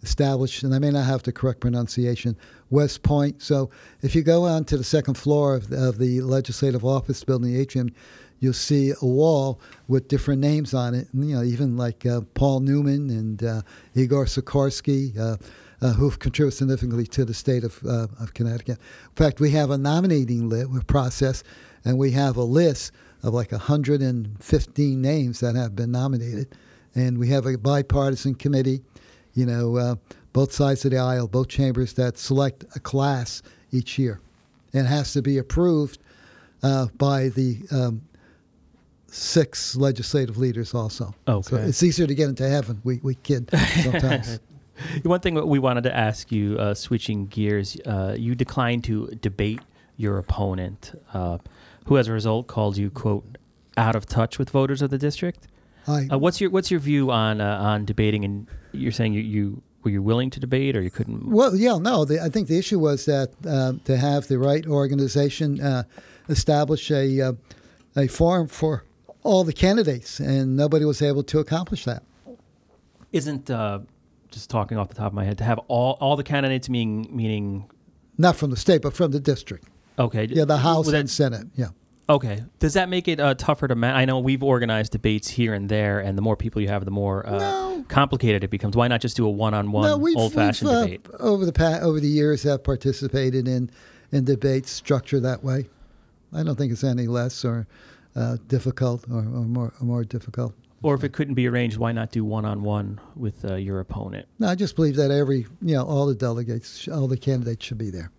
[0.02, 2.36] established, and I may not have the correct pronunciation,
[2.70, 3.42] West Point.
[3.42, 3.70] So
[4.02, 7.60] if you go on to the second floor of, of the Legislative Office building, the
[7.60, 7.92] atrium,
[8.44, 11.08] you'll see a wall with different names on it.
[11.14, 13.62] And, you know, even like uh, Paul Newman and uh,
[13.96, 15.38] Igor Sikorsky, uh,
[15.82, 18.80] uh, who've contributed significantly to the state of, uh, of Connecticut.
[18.80, 21.44] In fact, we have a nominating lit process,
[21.86, 22.92] and we have a list
[23.24, 26.56] of like 115 names that have been nominated.
[26.96, 28.82] And we have a bipartisan committee
[29.36, 29.98] you know,
[30.32, 34.20] both sides of the aisle, both chambers that select a class each year.
[34.74, 36.00] And it has to be approved
[36.62, 38.02] uh, by the um,
[39.14, 41.14] six legislative leaders also.
[41.28, 41.50] Okay.
[41.50, 42.82] So it's easier to get into heaven.
[42.84, 43.50] We, we kid
[43.84, 44.40] sometimes.
[45.04, 49.62] One thing we wanted to ask you, uh, switching gears, uh, you declined to debate
[49.98, 51.38] your opponent, uh,
[51.86, 53.38] who as a result called you, quote,
[53.78, 55.48] out of touch with voters of the district.
[55.88, 58.26] I, uh, what's your what's your view on uh, on debating?
[58.26, 61.30] And you're saying you, you were you willing to debate, or you couldn't?
[61.30, 62.06] Well, yeah, no.
[62.06, 65.84] The, I think the issue was that uh, to have the right organization uh,
[66.30, 67.34] establish a uh,
[67.96, 68.86] a forum for
[69.24, 72.04] all the candidates, and nobody was able to accomplish that.
[73.12, 73.80] Isn't uh,
[74.32, 77.08] just talking off the top of my head to have all all the candidates meaning
[77.12, 77.70] meaning
[78.18, 79.68] not from the state, but from the district.
[79.98, 80.26] Okay.
[80.26, 81.48] Yeah, the House and Senate.
[81.56, 81.68] Yeah.
[82.10, 82.44] Okay.
[82.60, 83.76] Does that make it uh, tougher to?
[83.86, 86.92] I know we've organized debates here and there, and the more people you have, the
[86.92, 87.86] more uh, no.
[87.88, 88.76] complicated it becomes.
[88.76, 91.08] Why not just do a one-on-one, no, old-fashioned uh, debate?
[91.20, 93.70] Over the pa- over the years, have participated in
[94.12, 95.70] in debates structured that way.
[96.34, 97.68] I don't think it's any less or
[98.16, 100.54] uh, difficult or, or, more or more difficult.
[100.82, 104.28] Or if it couldn't be arranged, why not do one-on-one with uh, your opponent?
[104.38, 107.78] No, I just believe that every you know all the delegates, all the candidates should
[107.78, 108.12] be there.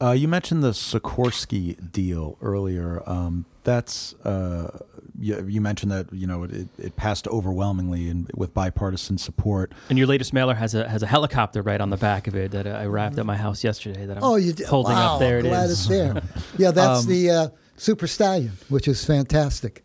[0.00, 3.02] Uh, you mentioned the Sikorsky deal earlier.
[3.06, 4.78] Um, that's uh,
[5.16, 9.72] you, you, mentioned that you know it, it passed overwhelmingly and with bipartisan support.
[9.88, 12.50] And your latest mailer has a has a helicopter right on the back of it
[12.50, 14.06] that I wrapped at my house yesterday.
[14.06, 14.66] That I'm oh, you did?
[14.66, 15.38] holding wow, up there.
[15.38, 15.72] It glad is.
[15.72, 16.20] it's there.
[16.58, 19.82] yeah, that's um, the uh, Super Stallion, which is fantastic.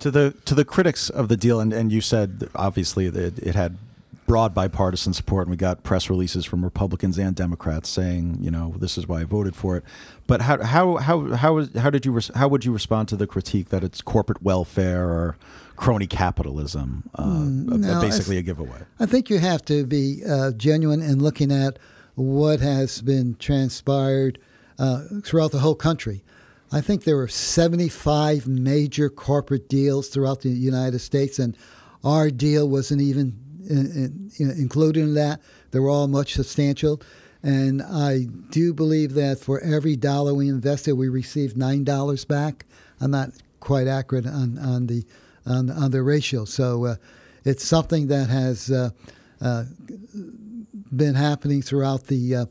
[0.00, 3.54] To the to the critics of the deal, and, and you said obviously that it
[3.54, 3.78] had
[4.26, 8.74] broad bipartisan support, and we got press releases from Republicans and Democrats saying, you know,
[8.78, 9.84] this is why I voted for it.
[10.26, 13.68] But how how how how, how did you how would you respond to the critique
[13.70, 15.36] that it's corporate welfare or
[15.76, 18.80] crony capitalism, uh, mm, no, basically a giveaway?
[18.98, 21.78] I think you have to be uh, genuine in looking at
[22.16, 24.38] what has been transpired
[24.78, 26.22] uh, throughout the whole country.
[26.72, 31.56] I think there were 75 major corporate deals throughout the United States, and
[32.04, 35.40] our deal wasn't even in, in, included in that.
[35.70, 37.00] They were all much substantial.
[37.42, 42.66] And I do believe that for every dollar we invested, we received nine dollars back.
[43.00, 45.04] I'm not quite accurate on, on the
[45.46, 46.44] on, on the ratio.
[46.44, 46.96] So uh,
[47.44, 48.90] it's something that has uh,
[49.40, 49.64] uh,
[50.94, 52.46] been happening throughout the uh,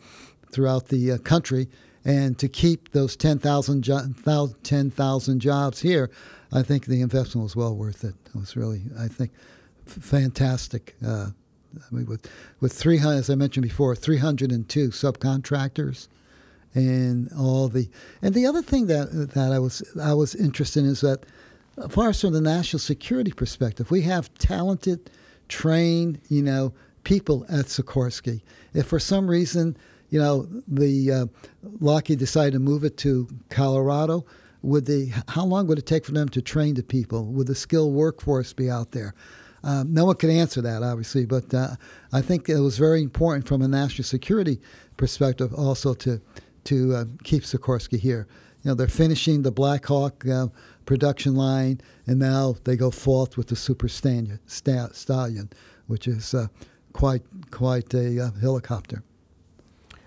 [0.51, 1.67] throughout the uh, country.
[2.05, 6.11] And to keep those 10,000 jo- 10, jobs here,
[6.53, 8.13] I think the investment was well worth it.
[8.27, 9.31] It was really, I think,
[9.87, 10.95] fantastic.
[11.05, 11.29] Uh,
[11.75, 12.29] I mean, with
[12.61, 16.07] with 300, as I mentioned before, 302 subcontractors,
[16.73, 17.89] and all the
[18.21, 21.25] and the other thing that that I was I was interested in is that,
[21.89, 25.09] far from the national security perspective, we have talented,
[25.49, 26.71] trained, you know,
[27.03, 28.41] people at Sikorsky.
[28.73, 29.75] If for some reason,
[30.09, 31.25] you know, the uh,
[31.79, 34.25] Lockheed decided to move it to Colorado,
[34.61, 37.25] would the how long would it take for them to train the people?
[37.25, 39.13] Would the skilled workforce be out there?
[39.63, 41.75] Um, no one can answer that, obviously, but uh,
[42.13, 44.59] I think it was very important from a national security
[44.97, 46.21] perspective also to
[46.65, 48.27] to uh, keep Sikorsky here.
[48.63, 50.47] You know, they're finishing the Black Hawk uh,
[50.85, 55.49] production line, and now they go forth with the Super Stallion,
[55.87, 56.47] which is uh,
[56.93, 59.03] quite quite a helicopter.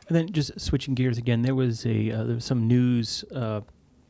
[0.09, 3.25] And then just switching gears again, there was a uh, there was some news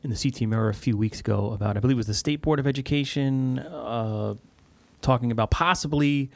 [0.04, 2.40] in the CT Mirror a few weeks ago about I believe it was the State
[2.42, 4.34] Board of Education uh,
[5.02, 6.30] talking about possibly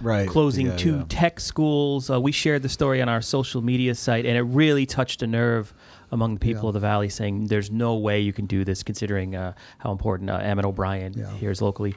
[0.00, 0.28] right.
[0.28, 1.04] closing yeah, two yeah.
[1.08, 2.10] tech schools.
[2.10, 5.26] Uh, we shared the story on our social media site, and it really touched a
[5.26, 5.72] nerve
[6.12, 6.68] among the people Yeah.
[6.68, 10.30] of the valley, saying there's no way you can do this, considering uh, how important
[10.30, 11.30] uh, Emmett O'Brien Yeah.
[11.38, 11.94] here is locally.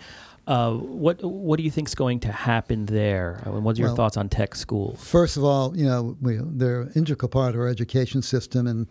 [0.49, 3.39] Uh, what what do you think's going to happen there?
[3.45, 4.99] Uh, What's your Well- thoughts on tech schools?
[4.99, 8.87] First of all, you know, we, they're an integral part of our education system, and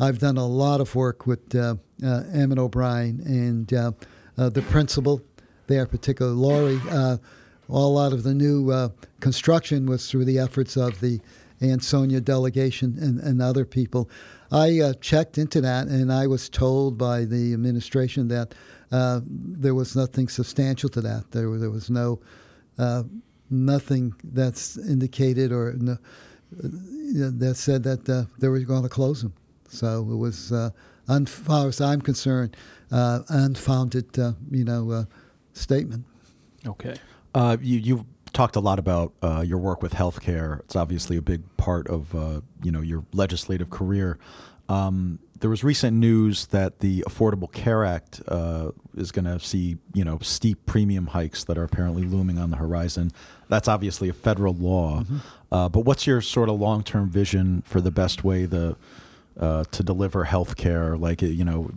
[0.00, 3.92] I've done a lot of work with uh, uh, Emmett O'Brien and uh,
[4.38, 5.20] uh, the principal
[5.66, 6.80] there, particularly Laurie.
[6.90, 7.18] Uh,
[7.68, 8.88] a lot of the new uh,
[9.20, 11.20] construction was through the efforts of the
[11.62, 14.08] Ansonia delegation and, and other people.
[14.50, 18.54] I uh, checked into that, and I was told by the administration that
[18.94, 21.32] uh, there was nothing substantial to that.
[21.32, 22.20] There, there was no
[22.78, 23.02] uh,
[23.50, 25.96] nothing that's indicated or no, uh,
[27.42, 29.34] that said that uh, they were going to close them.
[29.68, 30.70] So it was, uh,
[31.08, 32.56] un- as far as I'm concerned,
[32.92, 34.16] uh, unfounded,
[34.50, 35.06] you know,
[35.54, 36.04] statement.
[36.64, 36.94] Okay.
[37.34, 39.12] You you talked a lot about
[39.44, 40.60] your work with healthcare.
[40.60, 42.14] It's obviously a big part of
[42.62, 44.18] you know your legislative career.
[44.68, 49.76] Um, there was recent news that the Affordable Care Act uh, is going to see
[49.92, 53.10] you know steep premium hikes that are apparently looming on the horizon.
[53.48, 55.04] That's obviously a federal law.
[55.52, 58.76] Uh, but what's your sort of long term vision for the best way the
[59.38, 60.96] uh, to deliver health care?
[60.96, 61.70] Like, you know,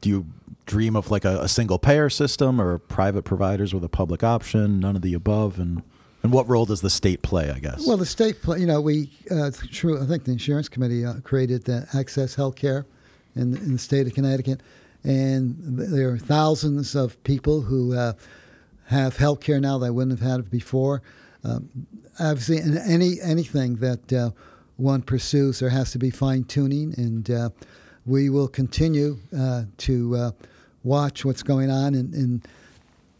[0.00, 0.26] do you
[0.66, 4.80] dream of like a, a single payer system or private providers with a public option?
[4.80, 5.82] None of the above, and
[6.26, 7.50] and what role does the state play?
[7.50, 7.86] I guess.
[7.86, 11.20] Well, the state, pla- you know, we, uh, true, I think the insurance committee uh,
[11.22, 12.84] created the Access Health Care
[13.36, 14.60] in, in the state of Connecticut.
[15.04, 18.14] And there are thousands of people who uh,
[18.86, 21.00] have health care now that wouldn't have had it before.
[21.44, 21.68] Um,
[22.18, 24.30] obviously, in any anything that uh,
[24.78, 27.50] one pursues, there has to be fine tuning, and uh,
[28.04, 30.30] we will continue uh, to uh,
[30.82, 31.94] watch what's going on.
[31.94, 32.44] And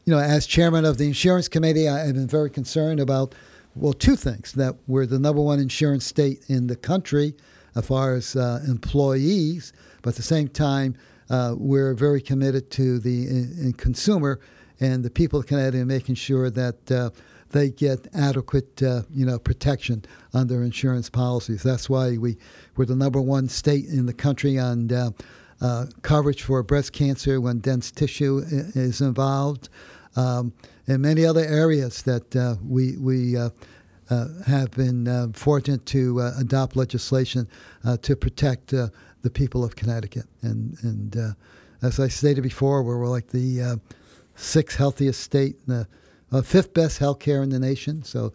[0.06, 3.34] you know, as chairman of the insurance committee, I have been very concerned about
[3.74, 7.34] well, two things: that we're the number one insurance state in the country
[7.74, 10.96] as far as uh, employees, but at the same time,
[11.28, 14.40] uh, we're very committed to the in, in consumer
[14.78, 17.10] and the people of Connecticut, and making sure that uh,
[17.50, 21.64] they get adequate, uh, you know, protection on their insurance policies.
[21.64, 22.38] That's why we
[22.76, 25.10] we're the number one state in the country on uh,
[25.60, 29.68] uh, coverage for breast cancer when dense tissue is involved,
[30.16, 30.52] um,
[30.86, 33.36] and many other areas that uh, we we.
[33.36, 33.50] Uh,
[34.08, 37.48] uh, have been fortunate to adopt legislation
[38.02, 40.26] to protect the people of Connecticut.
[40.42, 41.34] And, and
[41.82, 43.80] as I stated before, we're, we're like the
[44.36, 45.88] sixth healthiest state, the
[46.44, 48.04] fifth best health care in the nation.
[48.04, 48.32] So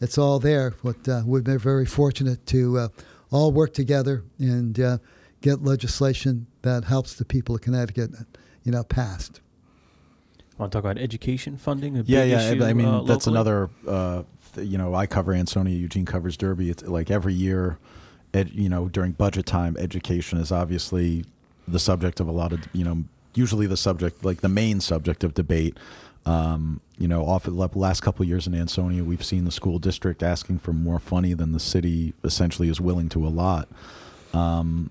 [0.00, 0.74] it's all there.
[0.82, 2.88] But uh, we've been very fortunate to uh,
[3.30, 4.98] all work together and uh,
[5.40, 8.10] get legislation that helps the people of Connecticut,
[8.64, 9.40] you know, passed.
[10.58, 11.98] Want to talk about education funding?
[11.98, 12.50] A yeah, yeah.
[12.50, 13.68] issue, I mean, uh, that's another.
[13.86, 14.22] Uh,
[14.54, 15.76] th- you know, I cover Ansonia.
[15.76, 16.70] Eugene covers Derby.
[16.70, 17.78] It's like every year,
[18.32, 21.24] ed, you know, during budget time, education is obviously
[21.68, 25.24] the subject of a lot of you know, usually the subject, like the main subject
[25.24, 25.76] of debate.
[26.24, 29.78] Um, you know, off the last couple of years in Ansonia, we've seen the school
[29.78, 33.68] district asking for more money than the city essentially is willing to allot.
[34.32, 34.90] Um,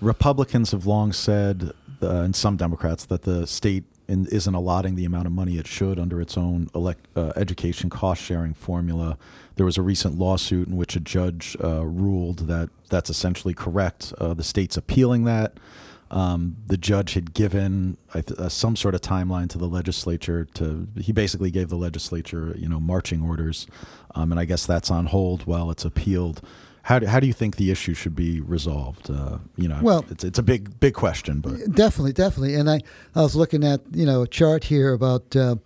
[0.00, 5.26] Republicans have long said, uh, and some Democrats, that the state isn't allotting the amount
[5.26, 9.18] of money it should under its own elect, uh, education cost sharing formula.
[9.56, 14.12] There was a recent lawsuit in which a judge uh, ruled that that's essentially correct.
[14.18, 15.54] Uh, the state's appealing that.
[16.10, 20.46] Um, the judge had given uh, some sort of timeline to the legislature.
[20.54, 23.66] To he basically gave the legislature, you know, marching orders,
[24.14, 26.42] um, and I guess that's on hold while it's appealed.
[26.86, 29.10] How do, how do you think the issue should be resolved?
[29.10, 32.54] Uh, you know, Well- it's it's a big big question, but Definitely, definitely.
[32.54, 32.80] And I,
[33.16, 35.56] I was looking at you know a chart here about uh,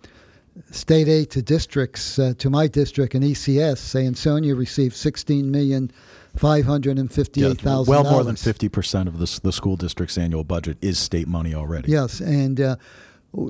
[0.71, 2.17] state aid to districts.
[2.17, 5.91] Uh, to my district in ECS, say Ansonia received sixteen million
[6.35, 7.53] five hundred and yeah,
[7.85, 11.53] well more than fifty percent of the the school district's annual budget is state money
[11.53, 11.91] already.
[11.91, 12.77] Yes, and uh,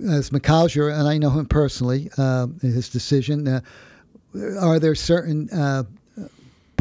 [0.09, 3.47] as Moukawsher, and I know him personally, uh, his decision.
[3.47, 3.61] Uh,
[4.61, 5.83] are there certain uh,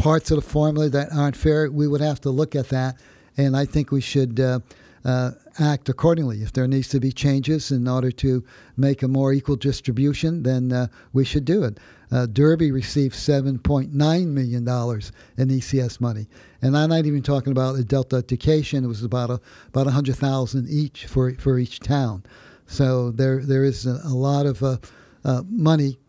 [0.01, 1.69] parts of the formula that aren't fair?
[1.69, 2.99] We would have to look at that,
[3.37, 4.59] and I think we should uh,
[5.05, 6.41] uh, act accordingly.
[6.41, 8.43] If there needs to be changes in order to
[8.77, 11.79] make a more equal distribution, then uh, we should do it.
[12.11, 16.27] Uh, Derby received $7.9 million in ECS money.
[16.63, 18.83] And I'm not even talking about adult education.
[18.83, 22.23] It was about a, about 100000 each for, for each town.
[22.65, 24.77] So there, there is a, a lot of uh,
[25.23, 25.99] uh, money.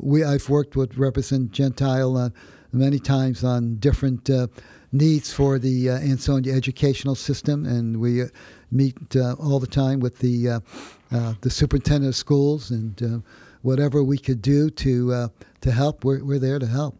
[0.00, 2.32] We, I've worked with Representative Gentile
[2.74, 4.46] many times on different uh,
[4.92, 8.26] needs for the uh, Ansonia educational system, and we uh,
[8.70, 10.60] meet uh, all the time with the uh,
[11.12, 13.22] uh, the superintendent of schools, and
[13.62, 16.96] whatever we could do to to help, we're, we're there to help.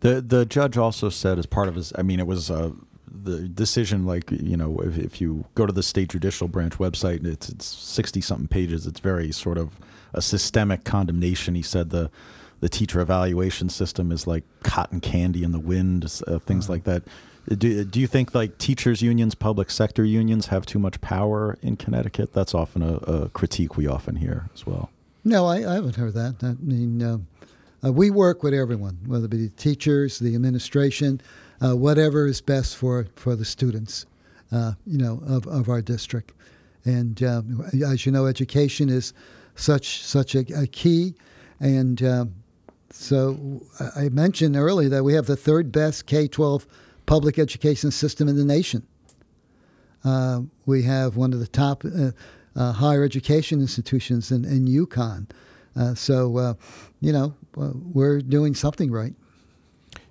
[0.00, 4.06] The the judge also said as part of his, I mean, it was the decision,
[4.06, 7.66] like you know, if, if you go to the state judicial branch website, it's it's
[7.66, 8.86] sixty something pages.
[8.86, 9.78] It's very sort of
[10.12, 11.54] a systemic condemnation.
[11.54, 12.10] He said the
[12.60, 17.02] the teacher evaluation system is like cotton candy in the wind, uh, things like that.
[17.48, 21.76] Do, do you think like teachers unions, public sector unions have too much power in
[21.76, 22.32] Connecticut?
[22.32, 24.90] That's often a, a critique we often hear as well.
[25.24, 26.36] No, I, I haven't heard that.
[26.42, 27.18] I mean, uh,
[27.84, 31.20] uh, we work with everyone, whether it be the teachers, the administration,
[31.60, 34.06] uh, whatever is best for, for the students,
[34.50, 36.32] uh, you know, of, of our district.
[36.84, 39.12] And um, as you know, education is
[39.56, 41.14] such such a, a key.
[41.60, 42.34] And um,
[42.98, 43.62] so
[43.94, 46.66] I mentioned earlier that we have the third best K 12
[47.04, 48.86] public education system in the nation.
[50.04, 52.10] Uh, we have one of the top uh,
[52.56, 55.28] uh, higher education institutions in, in UConn.
[55.76, 56.54] Uh, so, uh,
[57.00, 59.14] you know, uh, we're doing something right.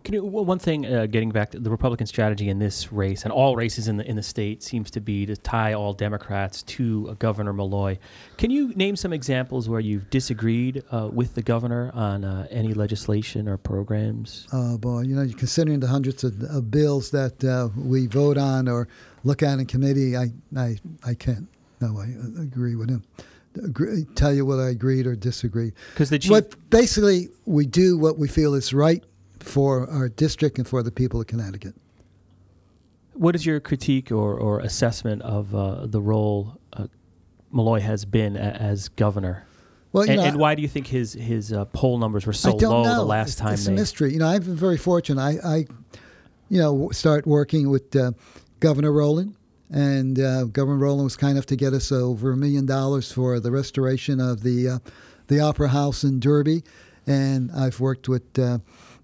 [0.06, 3.34] Can you, one thing, uh, getting back to the Republican strategy in this race and
[3.34, 7.08] all races in the in the state seems to be to tie all Democrats to
[7.10, 7.97] uh, Governor Malloy.
[8.38, 12.76] Can you name some examples where you've disagreed uh, with the governor on uh, any
[12.76, 14.47] legislation or programs?
[14.53, 18.68] Oh boy, you know, considering the hundreds of, of bills that uh, we vote on
[18.68, 18.88] or
[19.24, 21.47] look at in committee, I I, I can't.
[21.82, 23.03] No, I agree with him.
[23.64, 25.74] Agree, tell you what I agreed or disagreed.
[25.93, 29.03] Because the chief, what basically we do what we feel is right
[29.46, 31.76] for our district and for the people of Connecticut.
[33.14, 36.88] What is your critique or, or assessment of uh, the role uh,
[37.52, 39.48] Malloy has been a, as governor?
[39.93, 42.54] Well, and, know, and, why do you think his his uh, poll numbers were so
[42.54, 42.96] low know.
[42.96, 43.54] the last time?
[43.54, 43.72] It's they...
[43.72, 44.12] a mystery.
[44.12, 45.22] You know, I've been very fortunate.
[45.22, 45.66] I, I
[46.50, 48.12] you know, start working with uh,
[48.60, 49.36] Governor Rowland,
[49.70, 53.39] and uh, Governor Rowland was kind enough to get us over a million dollars for
[53.39, 54.80] the restoration of the uh,
[55.28, 56.64] the Opera House in Derby,
[57.08, 58.38] and I've worked with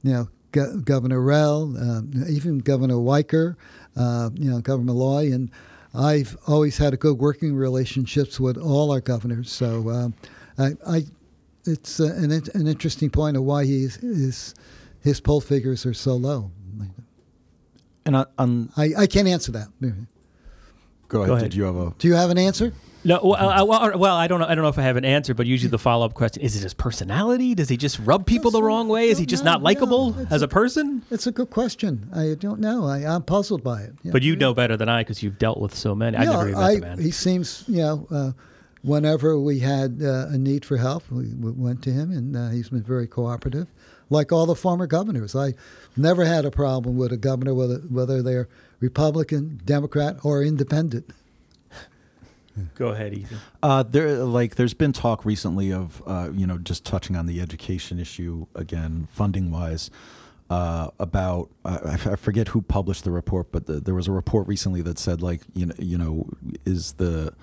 [0.03, 3.55] you know Go- Governor Rell, uh, even Governor Weicker,
[3.95, 5.49] uh, you know, Governor Malloy, and
[5.93, 9.51] I've always had a good working relationships with all our governors.
[9.51, 10.13] So um,
[10.57, 11.05] I, I,
[11.65, 14.55] it's uh, an, an interesting point of why he's, his
[15.01, 16.51] his poll figures are so low.
[18.05, 19.67] And on, on I, I can't answer that.
[21.11, 21.27] Go ahead.
[21.27, 21.51] Go ahead.
[21.51, 21.93] Did you have a?
[21.99, 22.71] Do you have an answer?
[23.03, 24.45] No, well, I, well, well, I don't know.
[24.45, 26.55] I don't know if I have an answer, but usually the follow up question is:
[26.55, 27.53] It his personality?
[27.55, 29.09] Does he just rub people the wrong way?
[29.09, 31.01] Is he just No, not likable no, it's as a- a person?
[31.11, 32.07] It's a good question.
[32.15, 32.85] I don't know.
[32.85, 33.93] I, I'm puzzled by it.
[34.05, 36.15] But you know better than I because you've dealt with so many.
[36.15, 36.99] I Yeah, never even met I, the man.
[36.99, 38.31] He seems, you know, uh,
[38.83, 42.49] whenever we had uh, a need for help, we, we went to him, and uh,
[42.49, 43.67] he's been very cooperative,
[44.11, 45.35] like all the former governors.
[45.35, 45.55] I
[45.97, 48.47] never had a problem with a governor, whether whether they're
[48.81, 51.09] Republican, Democrat, or Independent.
[52.75, 53.37] Go ahead, Ethan.
[53.63, 57.39] Uh, there, like, there's been talk recently of, uh, you know, just touching on the
[57.39, 59.89] education issue again, funding wise,
[60.49, 64.49] uh, about I, I forget who published the report, but the, there was a report
[64.49, 66.27] recently that said, like, you know, you know,
[66.65, 67.33] is the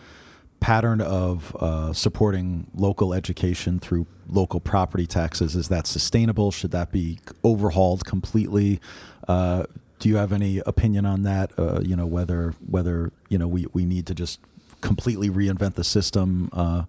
[0.61, 6.51] pattern of uh, supporting local education through local property taxes is that sustainable?
[6.51, 8.79] Should that be overhauled completely?
[9.27, 9.65] Uh,
[9.99, 11.53] do you have any opinion on that?
[11.59, 14.41] Uh, you know, whether whether you know we, we need to just
[14.81, 16.85] completely reinvent the system uh,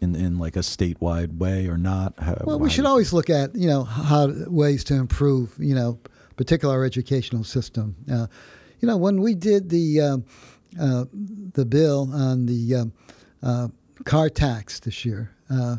[0.00, 2.14] in in like a statewide way or not?
[2.18, 5.98] How, Well, we should always look at you know how ways to improve you know
[6.36, 7.96] particular our educational system.
[8.10, 8.26] Uh,
[8.80, 10.24] you know when we did the um,
[10.80, 11.04] uh,
[11.54, 12.92] the bill on the um,
[13.42, 13.68] uh,
[14.04, 15.76] car tax this year, uh,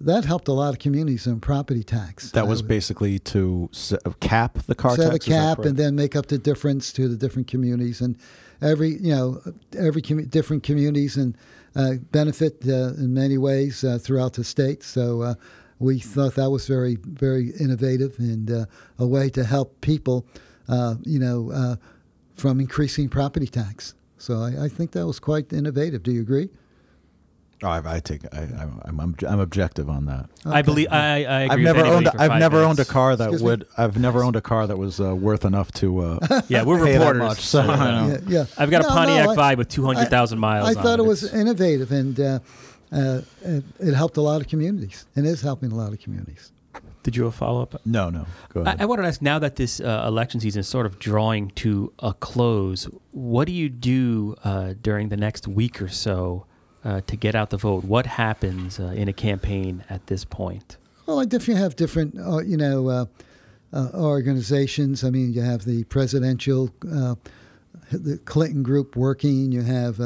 [0.00, 2.30] that helped a lot of communities on property tax.
[2.32, 3.68] That Uh, was basically to
[4.20, 5.26] cap the car set tax.
[5.26, 8.16] a cap and then make up the difference to the different communities and
[8.60, 9.40] every you know
[9.78, 11.36] every commu- different communities and
[11.76, 14.82] uh, benefit uh, in many ways uh, throughout the state.
[14.82, 15.34] So uh,
[15.78, 18.64] we thought that was very very innovative and uh,
[18.98, 20.26] a way to help people,
[20.68, 21.76] uh, you know, uh,
[22.34, 23.94] from increasing property tax.
[24.18, 26.02] So I, I think that was quite innovative.
[26.02, 26.48] Do you agree?
[27.64, 28.40] Oh, I, I take I,
[28.84, 30.28] I'm, I'm I'm objective on that.
[30.44, 31.48] I believe I, I agree.
[31.48, 33.48] I've never anybody owned for I've five never owned a car that Excuse me?
[33.48, 36.84] would I've never owned a car that was uh, worth enough to uh, Yeah, we're
[36.84, 37.20] pay that reporters.
[37.22, 38.08] much, so, so, I know.
[38.28, 38.44] Yeah, yeah.
[38.58, 40.68] I've got a Pontiac no, I- Vibe with 200,000 miles.
[40.68, 42.38] I on thought it was It's- innovative and uh,
[42.92, 46.52] uh, it, it helped a lot of communities and is helping a lot of communities.
[47.02, 47.80] Did you have a follow up?
[47.86, 48.80] no no go I, ahead.
[48.80, 51.92] I wanted to ask now that this uh, election season is sort of drawing to
[51.98, 56.46] a close, what do you do uh, during the next week or so
[56.84, 57.84] uh, to get out the vote?
[57.84, 60.76] What happens uh, in a campaign at this point?
[61.06, 63.04] Well, I definitely have different, uh, you know, uh,
[63.72, 65.04] uh, organizations.
[65.04, 67.16] I mean, you have the presidential, uh,
[67.90, 69.52] the Clinton group working.
[69.52, 69.96] You have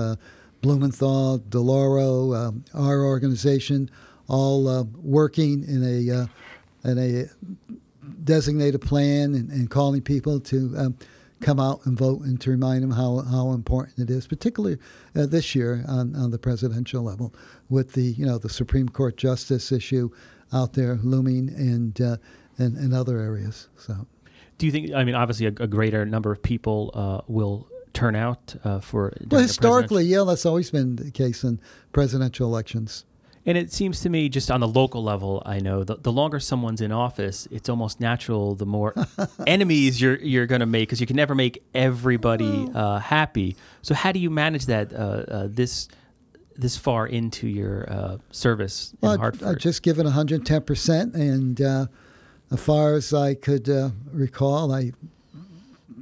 [0.60, 3.90] Blumenthal, DeLauro, our organization,
[4.26, 6.28] all working in a
[6.88, 7.24] in a
[8.24, 10.96] designated plan and, and calling people to um,
[11.40, 14.78] come out and vote and to remind them how, how important it is, particularly
[15.14, 17.34] uh, this year on, on the presidential level
[17.68, 20.10] with the you know the Supreme Court justice issue
[20.52, 22.16] out there looming and uh,
[22.58, 23.68] and, and other areas.
[23.76, 24.06] So,
[24.58, 24.92] do you think?
[24.92, 29.12] I mean, obviously, a, a greater number of people uh, will turn out uh, for.
[29.30, 31.60] Well, historically, yeah, that's always been the case in
[31.92, 33.04] presidential elections.
[33.48, 36.38] And it seems to me, just on the local level, I know the, the longer
[36.38, 38.54] someone's in office, it's almost natural.
[38.54, 38.94] The more
[39.46, 43.56] enemies you're you're going to make, because you can never make everybody uh, happy.
[43.80, 44.92] So, how do you manage that?
[44.92, 45.88] Uh, uh, this
[46.56, 49.48] this far into your uh, service well, in Hartford?
[49.48, 51.86] I, I just given 110 percent, and uh,
[52.50, 54.92] as far as I could uh, recall, I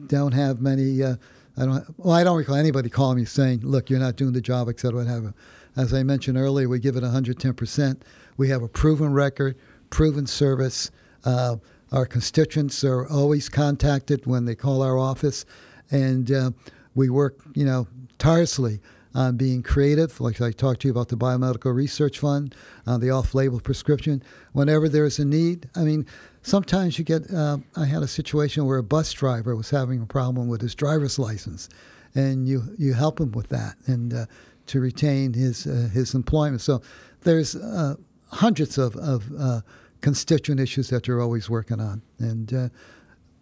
[0.09, 1.05] don't have many.
[1.05, 1.17] I
[1.57, 1.85] don't.
[1.97, 4.99] Well, I don't recall anybody calling me saying, "Look, you're not doing the job," etc.
[4.99, 5.33] Whatever.
[5.77, 8.01] As I mentioned earlier, we give it 110%.
[8.39, 9.57] We have a proven record,
[9.91, 10.91] proven service.
[11.24, 11.57] Uh,
[11.93, 15.45] our constituents are always contacted when they call our office,
[15.91, 16.51] and uh,
[16.95, 17.87] we work, you know,
[18.18, 18.81] tirelessly
[19.14, 20.20] on being creative.
[20.20, 22.55] Like I talked to you about the Biomedical Research Fund,
[22.87, 24.22] uh, the off-label prescription.
[24.53, 26.07] Whenever there's a need, I mean,
[26.43, 27.31] sometimes you get.
[27.33, 30.74] Uh, I had a situation where a bus driver was having a problem with his
[30.74, 31.68] driver's license,
[32.14, 34.27] and you you help him with that, and uh,
[34.67, 36.61] to retain his uh, his employment.
[36.61, 36.83] So
[37.23, 37.97] there's uh,
[38.31, 39.61] hundreds of, of uh,
[40.01, 42.71] constituent issues that you're always working on, and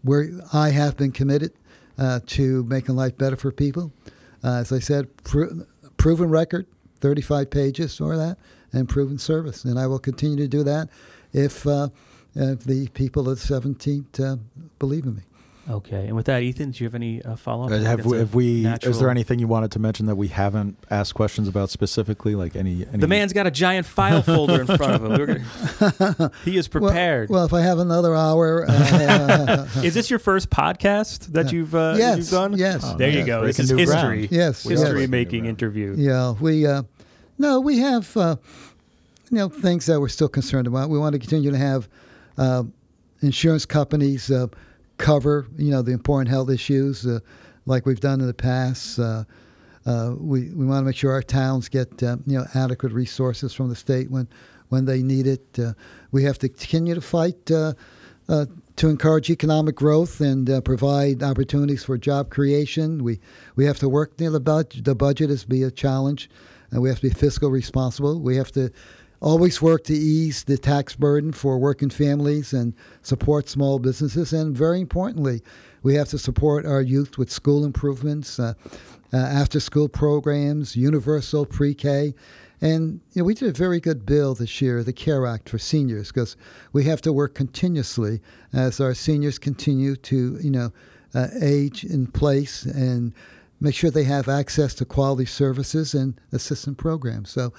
[0.03, 1.53] where I have been committed
[2.27, 3.93] to making life better for people.
[4.43, 6.67] As I said, proven record,
[7.01, 8.39] 35 pages or that,
[8.73, 10.89] and proven service, and I will continue to do that
[11.33, 11.67] if
[12.37, 14.41] if the people of the 17th
[14.79, 15.23] believe in me.
[15.69, 17.71] Okay, and with that, Ethan, do you have any uh, follow up?
[17.71, 18.63] Uh, have, we, have we?
[18.63, 18.91] Natural...
[18.91, 22.35] Is there anything you wanted to mention that we haven't asked questions about specifically?
[22.35, 22.87] Like any?
[22.87, 22.99] any...
[22.99, 25.43] The man's got a giant file folder in front of him.
[25.89, 26.31] Gonna...
[26.45, 27.31] he is prepared.
[27.31, 31.75] Well, well, if I have another hour, uh, is this your first podcast that you've
[31.75, 32.59] uh, yes, you've done?
[32.59, 32.83] Yes.
[32.85, 33.47] Oh, there you go.
[33.47, 33.87] This is history.
[33.87, 34.29] Ground.
[34.31, 35.09] Yes, history yes.
[35.09, 35.95] making interview.
[35.97, 36.67] Yeah, we.
[36.67, 36.83] Uh,
[37.39, 38.15] no, we have.
[38.17, 38.37] Uh,
[39.31, 40.91] you know, things that we're still concerned about.
[40.91, 41.89] We want to continue to have
[42.37, 42.65] uh,
[43.23, 44.31] insurance companies
[44.99, 47.21] cover, you know, the important health issues uh,
[47.67, 48.99] like we've done in the past.
[48.99, 49.25] Uh,
[49.87, 53.53] uh, we we want to make sure our towns get uh, you know adequate resources
[53.53, 54.29] from the state when
[54.69, 55.59] when they need it.
[55.59, 55.73] Uh,
[56.11, 57.75] we have to continue to fight uh,
[58.77, 63.05] to encourage economic growth and provide opportunities for job creation.
[63.05, 63.21] We
[63.57, 64.13] we have to work.
[64.19, 66.31] You know, the budget the budget is be a challenge,
[66.71, 68.21] and we have to be fiscal responsible.
[68.21, 68.71] We have to
[69.25, 74.35] always work to ease the tax burden for working families and support small businesses.
[74.35, 75.41] And very importantly,
[75.83, 78.53] we have to support our youth with school improvements, uh,
[79.15, 82.15] uh, after school programs, universal pre K.
[82.61, 85.59] And you know, we did a very good bill this year, the CARE Act for
[85.59, 86.37] seniors, because
[86.73, 88.21] we have to work continuously
[88.53, 90.71] as our seniors continue to, you know,
[91.15, 93.13] uh, age in place and
[93.61, 97.31] make sure they have access to quality services and assistance programs.
[97.31, 97.53] So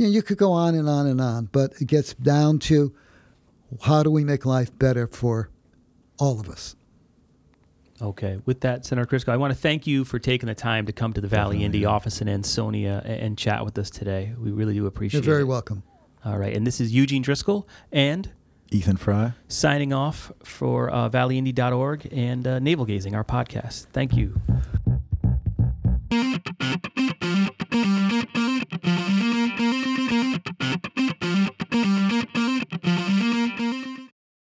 [0.00, 2.94] you, know, you could go on and on and on, but it gets down to
[3.82, 5.50] how do we make life better for
[6.18, 6.74] all of us.
[8.00, 8.40] Okay.
[8.46, 11.12] With that, Senator Crisco, I want to thank you for taking the time to come
[11.12, 11.64] to the Valley Definitely.
[11.66, 14.32] Indy office in Ansonia and, and, chat with us today.
[14.38, 15.26] We really do appreciate it.
[15.26, 15.48] You're very it.
[15.48, 15.82] welcome.
[16.24, 16.56] All right.
[16.56, 18.30] And this is Eugene Driscoll and
[18.70, 23.88] Ethan Fry signing off for uh, valleyindy.org and uh, Navel Gazing, our podcast.
[23.92, 24.40] Thank you.